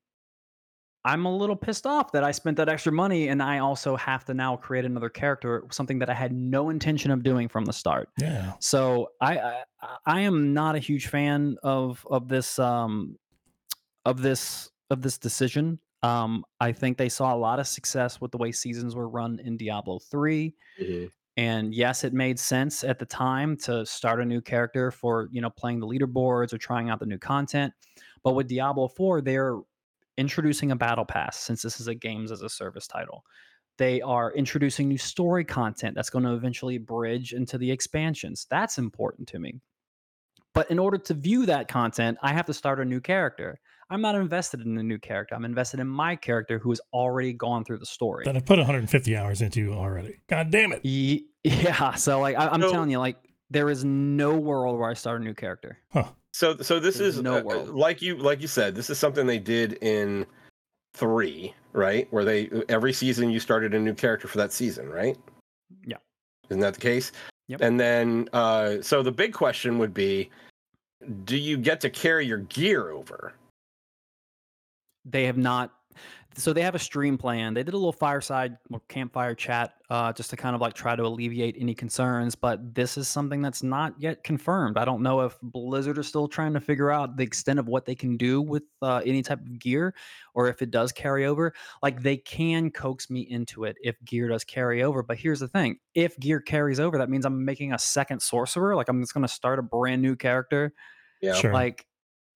[1.05, 4.25] I'm a little pissed off that I spent that extra money, and I also have
[4.25, 7.73] to now create another character, something that I had no intention of doing from the
[7.73, 8.09] start.
[8.17, 8.53] Yeah.
[8.59, 9.63] So I I,
[10.05, 13.17] I am not a huge fan of of this um
[14.05, 15.79] of this of this decision.
[16.03, 19.39] Um, I think they saw a lot of success with the way seasons were run
[19.39, 21.09] in Diablo three, Mhm.
[21.37, 25.39] And yes, it made sense at the time to start a new character for you
[25.39, 27.73] know playing the leaderboards or trying out the new content.
[28.23, 29.59] But with Diablo four, they're
[30.17, 33.23] introducing a battle pass since this is a games as a service title.
[33.77, 38.47] They are introducing new story content that's going to eventually bridge into the expansions.
[38.49, 39.61] That's important to me.
[40.55, 43.59] But in order to view that content, I have to start a new character.
[43.89, 45.33] I'm not invested in a new character.
[45.35, 48.25] I'm invested in my character who has already gone through the story.
[48.25, 50.19] That I put 150 hours into already.
[50.29, 50.81] God damn it.
[51.43, 51.93] Yeah.
[51.93, 53.15] So like I, I'm So- telling you, like
[53.49, 55.77] there is no world where I start a new character.
[56.33, 57.69] So so this There's is no uh, world.
[57.69, 60.25] like you like you said, this is something they did in
[60.93, 62.05] three, right?
[62.11, 65.17] Where they every season you started a new character for that season, right?
[65.85, 65.97] Yeah.
[66.49, 67.13] Isn't that the case?
[67.47, 67.61] Yep.
[67.61, 70.29] And then uh so the big question would be
[71.23, 73.31] do you get to carry your gear over?
[75.09, 75.73] They have not.
[76.35, 77.55] So they have a stream plan.
[77.55, 80.95] They did a little fireside or campfire chat uh, just to kind of like try
[80.95, 82.35] to alleviate any concerns.
[82.35, 84.77] But this is something that's not yet confirmed.
[84.77, 87.85] I don't know if Blizzard is still trying to figure out the extent of what
[87.87, 89.95] they can do with uh, any type of gear,
[90.35, 91.55] or if it does carry over.
[91.81, 95.01] Like they can coax me into it if gear does carry over.
[95.01, 98.75] But here's the thing: if gear carries over, that means I'm making a second sorcerer.
[98.75, 100.71] Like I'm just going to start a brand new character
[101.19, 101.33] Yeah.
[101.33, 101.51] Sure.
[101.51, 101.87] like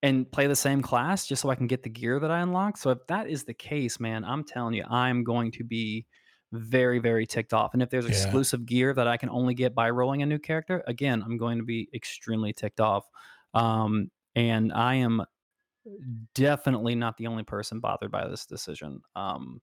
[0.04, 2.78] and play the same class just so I can get the gear that I unlock.
[2.78, 6.08] So if that is the case, man, I'm telling you, I'm going to be
[6.52, 7.74] very, very ticked off.
[7.74, 8.08] And if there's Yeah.
[8.08, 11.60] exclusive gear that I can only get by rolling a new character, again, I'm going
[11.60, 13.06] to be extremely ticked off.
[13.54, 15.24] Um, and I am
[16.34, 19.02] definitely not the only person bothered by this decision.
[19.16, 19.62] Um,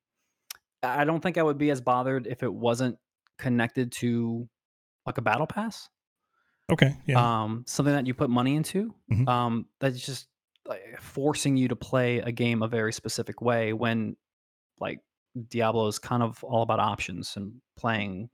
[0.83, 2.99] I don't think I would be as bothered if it wasn't
[3.39, 4.49] connected to
[5.07, 5.89] like a battle pass
[6.71, 6.95] Okay.
[7.07, 7.43] Yeah.
[7.43, 8.95] um, something that you put money into.
[9.11, 9.29] Mhm.
[9.29, 10.29] Um, that's just
[10.67, 14.17] like, forcing you to play a game a very specific way when,
[14.81, 15.01] like,
[15.49, 18.29] Diablo is kind of all about options and playing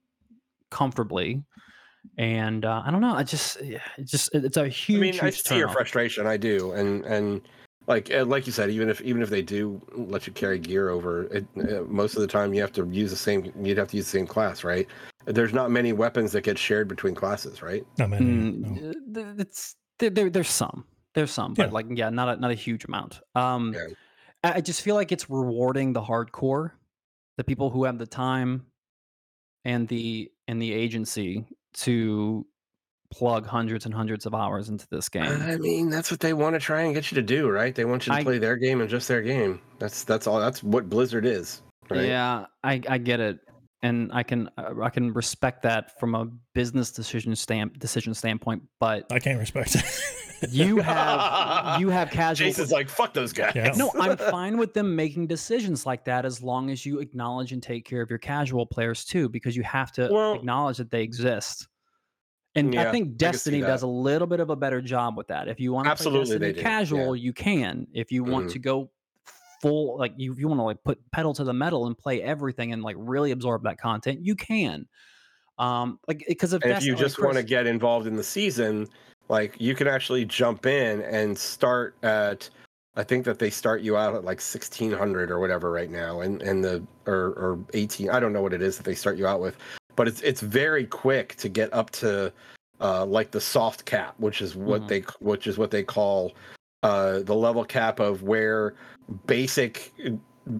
[0.70, 1.42] comfortably.
[2.18, 3.14] And uh, I don't know.
[3.14, 5.00] I just, yeah, it just, it- it's a I huge.
[5.00, 5.72] mean, I huge see your turnoff.
[5.72, 6.26] frustration.
[6.26, 7.40] I do, and and
[7.86, 10.88] like uh, like you said, even if even if they do let you carry gear
[10.88, 13.52] over, it, uh, most of the time you have to use the same.
[13.60, 14.86] You'd have to use the same class, right?
[15.26, 17.84] There's not many weapons that get shared between classes, right?
[17.98, 18.24] Not many.
[18.24, 19.20] Mm, no.
[19.22, 20.30] uh, it's there, there.
[20.30, 20.84] There's some.
[21.14, 21.72] There's some, but Yeah.
[21.72, 23.20] like, yeah, not a, not a huge amount.
[23.36, 23.86] Um, Yeah.
[24.42, 26.72] I, I just feel like it's rewarding the hardcore,
[27.36, 28.66] the people who have the time,
[29.64, 32.44] and the and the agency to
[33.16, 35.24] plug hundreds and hundreds of hours into this game.
[35.42, 37.74] I mean, that's what they want to try and get you to do, right?
[37.74, 39.60] They want you to I- play their game and just their game.
[39.78, 40.40] That's that's all.
[40.40, 42.06] That's what Blizzard is, right?
[42.06, 43.38] Yeah, I, I get it,
[43.82, 48.62] and I can uh, I can respect that from a business decision stamp decision standpoint.
[48.80, 50.50] But I can't respect it.
[50.50, 52.48] you have you have casual.
[52.48, 53.52] Jason's like, fuck those guys.
[53.54, 53.72] Yeah.
[53.76, 57.62] no, I'm fine with them making decisions like that as long as you acknowledge and
[57.62, 61.02] take care of your casual players too, because you have to Well- acknowledge that they
[61.02, 61.68] exist.
[62.56, 65.26] And Yeah, I I think Destiny does a little bit of a better job with
[65.28, 65.48] that.
[65.48, 66.62] If you want to play Absolutely Destiny do, yeah.
[66.62, 67.86] casual, you can.
[67.92, 68.52] If you want Mhm.
[68.52, 68.90] to go
[69.60, 72.72] full, like you, you want to like put pedal to the metal and play everything
[72.72, 74.86] and like really absorb that content, you can.
[75.58, 78.88] Um, like because if if you like, just want to get involved in the season,
[79.28, 82.48] like you can actually jump in and start at.
[82.96, 86.20] I think that they start you out at like sixteen hundred or whatever right now,
[86.20, 88.10] and and the or or eighteen.
[88.10, 89.56] I don't know what it is that they start you out with,
[89.96, 92.32] but it's it's very quick to get up to
[92.80, 94.88] uh, like the soft cap, which is what Mhm.
[94.88, 96.34] they which is what they call
[96.82, 98.74] uh, the level cap of where
[99.26, 99.92] basic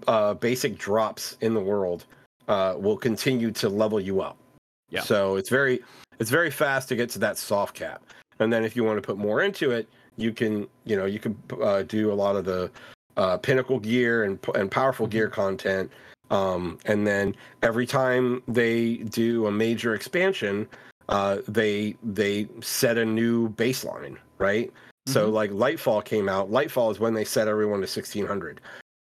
[0.07, 2.07] uh, basic drops in the world
[2.49, 4.37] uh, will continue to level you up.
[4.91, 5.03] Yeah.
[5.03, 5.82] So it's very
[6.18, 8.03] it's very fast to get to that soft cap,
[8.39, 11.18] and then if you want to put more into it, you can you know you
[11.18, 12.70] can uh, do a lot of the
[13.16, 15.91] uh, pinnacle gear and and powerful gear content.
[16.35, 20.68] Um, and then every time they do a major expansion,
[21.09, 24.72] uh, they they set a new baseline, right?
[25.07, 26.51] So like Lightfall came out.
[26.51, 28.61] Lightfall is when they set everyone to 1600.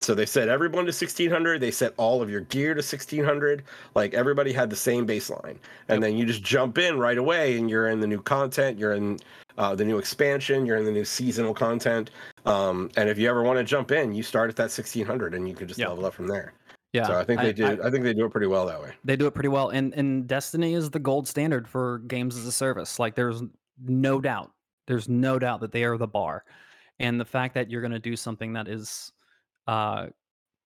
[0.01, 1.61] So they set everyone to 1600.
[1.61, 3.63] They set all of your gear to 1600.
[3.95, 5.57] Like everybody had the same baseline,
[5.87, 8.77] and then you just jump in right away, and you're in the new content.
[8.77, 9.19] You're in
[9.57, 10.65] uh, the new expansion.
[10.65, 12.09] You're in the new seasonal content.
[12.45, 15.47] Um, and if you ever want to jump in, you start at that 1600, and
[15.47, 15.89] you can just Yeah.
[15.89, 16.53] level up from there.
[16.93, 17.65] Yeah, so I think they do.
[17.83, 18.91] I, think they do it pretty well that way.
[19.03, 22.45] they do it pretty well and and destiny is the gold standard for games as
[22.45, 23.41] a service like there's
[23.83, 24.51] no doubt
[24.85, 26.43] there's no doubt that they are the bar
[26.99, 29.11] and the fact that you're going to do something that is
[29.67, 30.05] uh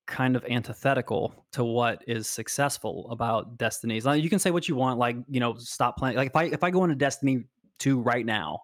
[0.05, 4.75] kind of antithetical to what is successful about destinies Now, you can say what you
[4.75, 7.45] want like you know stop playing like if i if i go into destiny
[7.79, 8.59] 2 right now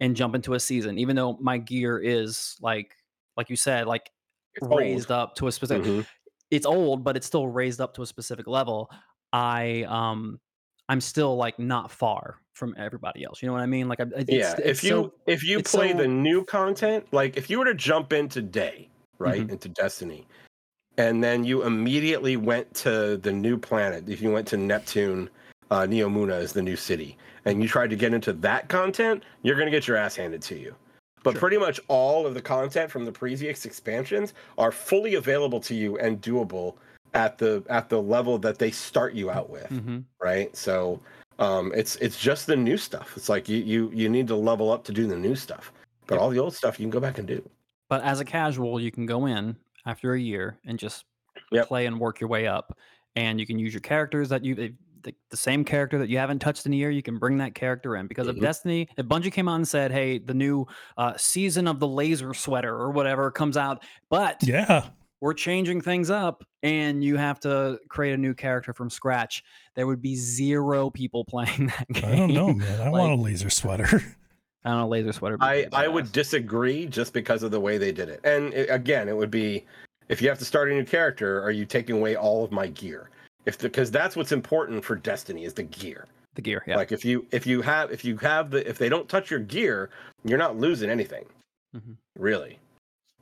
[0.00, 2.94] and jump into a season even though my gear is like
[3.38, 4.10] like you said like
[4.54, 4.78] It's old.
[4.80, 6.06] raised up to a specific Mhm.
[6.50, 8.90] It's old, but it's still raised up to a specific level.
[9.32, 10.40] I um
[10.88, 13.40] I'm still like not far from everybody else.
[13.40, 13.88] You know what I mean?
[13.88, 17.06] Like I, it's, yeah it's if you so- if you play so- the new content
[17.12, 18.88] like if you were to jump in today
[19.18, 19.50] right Mhm.
[19.52, 20.26] into destiny
[20.98, 25.28] and then you immediately went to the new planet if you went to neptune
[25.70, 29.54] uh, neomuna is the new city and you tried to get into that content you're
[29.56, 30.74] going to get your ass handed to you
[31.22, 31.40] but Sure.
[31.40, 35.98] pretty much all of the content from the previous expansions are fully available to you
[35.98, 36.76] and doable
[37.14, 40.04] at the at the level that they start you out with Mhm.
[40.20, 40.54] right?
[40.56, 41.00] So
[41.38, 43.16] um, it's it's just the new stuff.
[43.16, 45.72] It's like you you you need to level up to do the new stuff,
[46.06, 46.20] but Yep.
[46.22, 47.42] all the old stuff you can go back and do.
[47.88, 49.56] But as a casual, you can go in
[49.86, 51.04] after a year and just
[51.50, 51.66] Yep.
[51.68, 52.78] play and work your way up,
[53.16, 56.18] and you can use your characters that you the, the, the same character that you
[56.18, 56.90] haven't touched in a year.
[56.90, 58.36] You can bring that character in because Mhm.
[58.36, 61.88] if Destiny, if Bungie came out and said, "Hey, the new uh, season of the
[61.88, 64.88] laser sweater or whatever comes out," but Yeah.
[65.20, 69.42] we're changing things up and you have to create a new character from scratch
[69.76, 72.80] there would be zero people playing that game I don't know, man.
[72.86, 73.86] I want a laser sweater.
[74.64, 76.12] i don't know laser sweater would I I would badass.
[76.12, 78.20] disagree just because of the way they did it.
[78.24, 79.64] And it, again, it would be
[80.08, 82.66] if you have to start a new character, are you taking away all of my
[82.66, 83.10] gear?
[83.50, 86.06] If because that's what's important for Destiny is the gear.
[86.34, 88.88] the gear yeah Like if you if you have if you have the if they
[88.88, 89.90] don't touch your gear,
[90.24, 91.24] you're not losing anything,
[91.76, 91.96] Mhm.
[92.18, 92.58] really.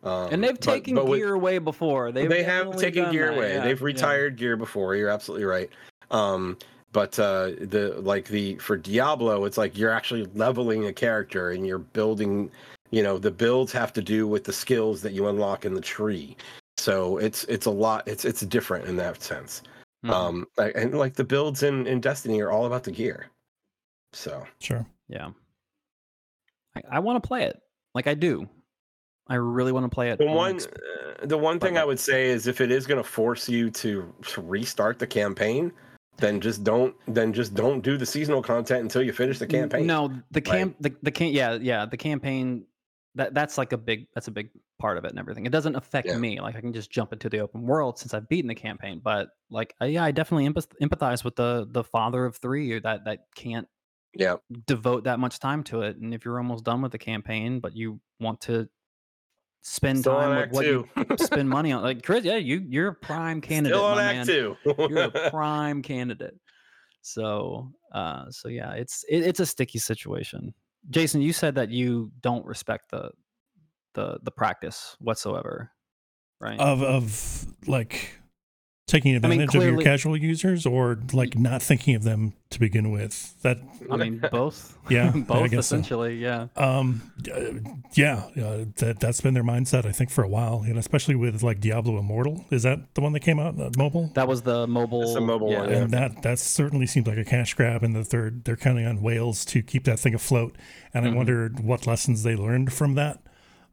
[0.04, 3.36] Um, and they've taken but with- gear away before they've they have taken gear that,
[3.36, 3.54] away.
[3.54, 3.84] yeah, They've yeah.
[3.84, 4.94] retired gear before.
[4.94, 5.70] You're absolutely right.
[6.10, 6.56] Um,
[6.92, 11.66] but uh, the like the for Diablo, it's like you're actually leveling a character and
[11.66, 12.50] you're building.
[12.90, 15.80] You know, the builds have to do with the skills that you unlock in the
[15.80, 16.36] tree.
[16.78, 18.06] So it's it's a lot.
[18.06, 19.62] It's it's different in that sense.
[20.04, 20.10] Mhm.
[20.10, 23.26] Um, like- and like the builds in in Destiny are all about the gear.
[24.12, 24.86] So Sure.
[25.08, 25.30] yeah
[26.76, 27.60] i, I want to play it
[27.94, 28.48] like i do
[29.26, 31.98] i really want to play it the one ex- uh, the one thing I would
[32.00, 35.72] say is if it is going to force you to, to restart the campaign,
[36.16, 39.84] then just don't then just don't do the seasonal content until you finish the campaign.
[39.86, 42.64] no the camp the, the can yeah yeah the campaign
[43.16, 45.74] that that's like a big that's a big part of it and everything it doesn't
[45.76, 46.18] affect Yeah.
[46.18, 49.00] me like i can just jump into the open world since i've beaten the campaign
[49.02, 53.04] but like I, yeah i definitely empath- empathize with the the father of three that
[53.04, 53.66] that can't
[54.14, 54.36] Yeah.
[54.66, 57.74] devote that much time to it and if you're almost done with the campaign but
[57.76, 58.68] you want to
[59.62, 60.88] spend Still time with what Two.
[60.96, 64.16] you spend money on like chris yeah you you're a prime candidate Still on Act
[64.16, 64.26] man.
[64.26, 64.56] Two.
[64.64, 66.38] you're a prime candidate.
[67.00, 70.52] So, uh, so yeah, it's it, it's a sticky situation.
[70.90, 73.10] Jason, you said that you don't respect the
[73.98, 75.72] the the practice whatsoever,
[76.40, 76.58] right?
[76.60, 78.14] Of of like
[78.86, 82.90] taking mean, advantage of your casual users or like not thinking of them to begin
[82.90, 83.34] with.
[83.42, 83.58] That
[83.92, 84.78] I mean, both.
[84.88, 85.76] Yeah, I both guess so.
[85.76, 86.16] essentially.
[86.16, 86.46] Yeah.
[86.56, 90.78] um uh, yeah, uh, that that's been their mindset I think for a while, and
[90.78, 92.46] especially with like Diablo Immortal.
[92.50, 94.10] Is that the one that came out uh, mobile?
[94.14, 95.12] That was the mobile.
[95.12, 95.60] the mobile yeah.
[95.60, 95.76] one, yeah.
[95.82, 99.02] and that that certainly seems like a cash grab and that they're they're counting on
[99.02, 100.56] whales to keep that thing afloat
[100.94, 101.16] and i Mhm.
[101.16, 103.18] wondered what lessons they learned from that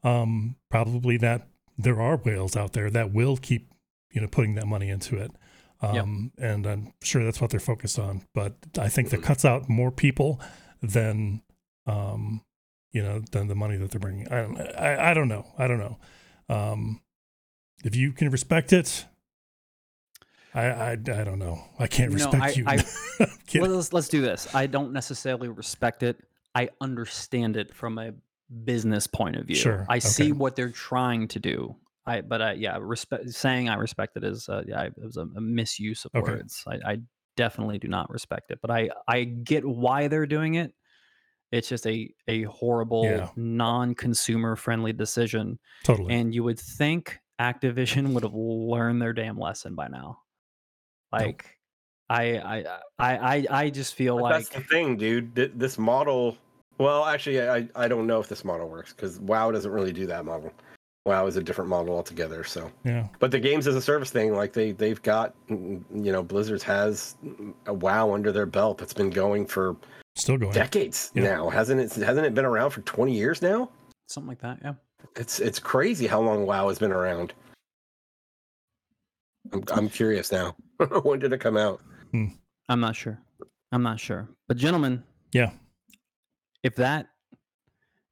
[0.06, 1.48] um probably that
[1.78, 3.70] there are whales out there that will keep
[4.12, 5.32] you know putting that money into it
[5.82, 9.24] um and i'm sure that's what they're focused on but i think that Mhm.
[9.24, 10.40] cuts out more people
[10.82, 11.42] than
[11.88, 12.42] um
[12.94, 15.68] you know than the money that they're bringing i don't i, I don't know i
[15.68, 15.98] don't know
[16.48, 17.02] um
[17.84, 19.06] if you can respect it
[20.54, 20.96] I, I, I
[21.26, 21.60] don't know.
[21.78, 22.64] I can't No, respect I- you.
[22.68, 24.48] I- Well, let's let's do this.
[24.56, 26.18] I don't necessarily respect it.
[26.56, 28.14] I understand it from a
[28.64, 29.58] business point of view.
[29.62, 31.76] Sure, I see what they're trying to do.
[32.06, 35.22] I but I yeah, respect saying I respect it is uh, yeah, it was a,
[35.22, 36.32] a misuse of Okay.
[36.32, 36.64] words.
[36.68, 36.98] I, I
[37.36, 40.74] definitely do not respect it, but I I get why they're doing it.
[41.52, 43.32] It's just a a horrible Yeah.
[43.36, 46.14] non-consumer friendly decision, totally.
[46.14, 50.20] and you would think Activision would have learned their damn lesson by now.
[51.12, 51.58] Like,
[52.10, 55.36] I I I I I just feel But like that's the thing, dude.
[55.36, 56.38] This model.
[56.78, 60.06] Well, actually, I I don't know if this model works because WoW doesn't really do
[60.08, 60.52] that model.
[61.06, 62.44] WoW is a different model altogether.
[62.44, 63.08] So, Yeah.
[63.20, 67.16] but the games as a service thing, like they they've got, you know, Blizzard's has
[67.68, 69.76] a WoW under their belt that's been going for
[70.16, 70.52] Still going.
[70.54, 71.24] decades Yeah.
[71.24, 71.94] now, hasn't it?
[71.94, 73.70] Hasn't it been around for twenty years now?
[74.08, 74.60] Something like that.
[74.64, 74.74] Yeah.
[75.16, 77.34] It's it's crazy how long WoW has been around.
[79.54, 80.56] I'm I'm curious now.
[81.04, 81.82] when did it come out?
[82.12, 82.26] Hmm.
[82.68, 83.20] I'm not sure.
[83.72, 84.28] I'm not sure.
[84.48, 85.52] But gentlemen, Yeah.
[86.66, 87.08] If that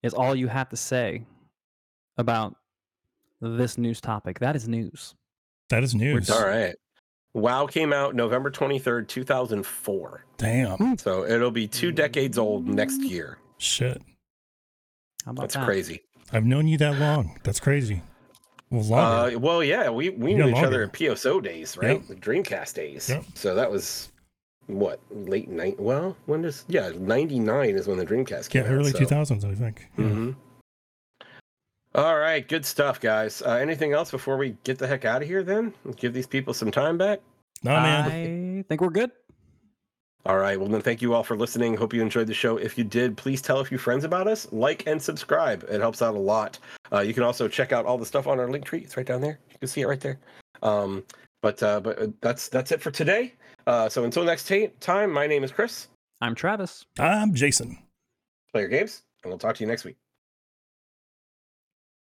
[0.03, 1.25] is all you have to say
[2.19, 2.55] about
[3.41, 5.15] this news topic, that is news.
[5.69, 6.29] That is news.
[6.29, 6.75] All right.
[7.33, 10.25] WoW came out November 23rd, 2004.
[10.37, 10.97] Damn.
[10.99, 13.39] So it'll be two decades old next year.
[13.57, 13.99] Shit.
[15.25, 15.65] How about That's that?
[15.65, 16.01] crazy.
[16.31, 17.39] I've known you that long.
[17.43, 18.03] That's crazy.
[18.69, 19.35] Well, longer.
[19.35, 20.67] Uh, well, yeah, we, we Yeah, knew each longer.
[20.67, 22.03] other in PSO days, right?
[22.07, 22.19] Yep.
[22.19, 23.09] Dreamcast days.
[23.09, 23.23] Yep.
[23.33, 24.11] So that was
[24.67, 25.79] what late night.
[25.79, 28.71] Well, when does yeah, 99 is when the Dreamcast came out.
[28.71, 28.99] early so.
[28.99, 29.87] 2000s, I think.
[29.97, 30.05] Yeah.
[30.05, 30.31] hmm
[31.95, 33.41] All right, good stuff, guys.
[33.41, 35.43] Uh, anything else before we get the heck out of here?
[35.43, 37.19] Then give these people some time back.
[37.63, 38.05] No, man.
[38.59, 39.11] I think we're good.
[40.25, 40.57] All right.
[40.57, 41.75] Well, then, thank you all for listening.
[41.75, 42.55] Hope you enjoyed the show.
[42.55, 44.47] If you did, please tell a few friends about us.
[44.53, 45.65] Like and subscribe.
[45.69, 46.59] It helps out a lot.
[46.93, 48.79] Uh, you can also check out all the stuff on our link tree.
[48.79, 49.39] It's right down there.
[49.51, 50.19] You can see it right there.
[50.61, 51.03] Um,
[51.41, 53.33] but uh, but uh, that's that's it for today.
[53.65, 55.87] Uh, so until next ta- time, my name is Chris.
[56.21, 56.85] I'm Travis.
[56.99, 57.77] I'm Jason.
[58.51, 59.97] Play your games, and we'll talk to you next week.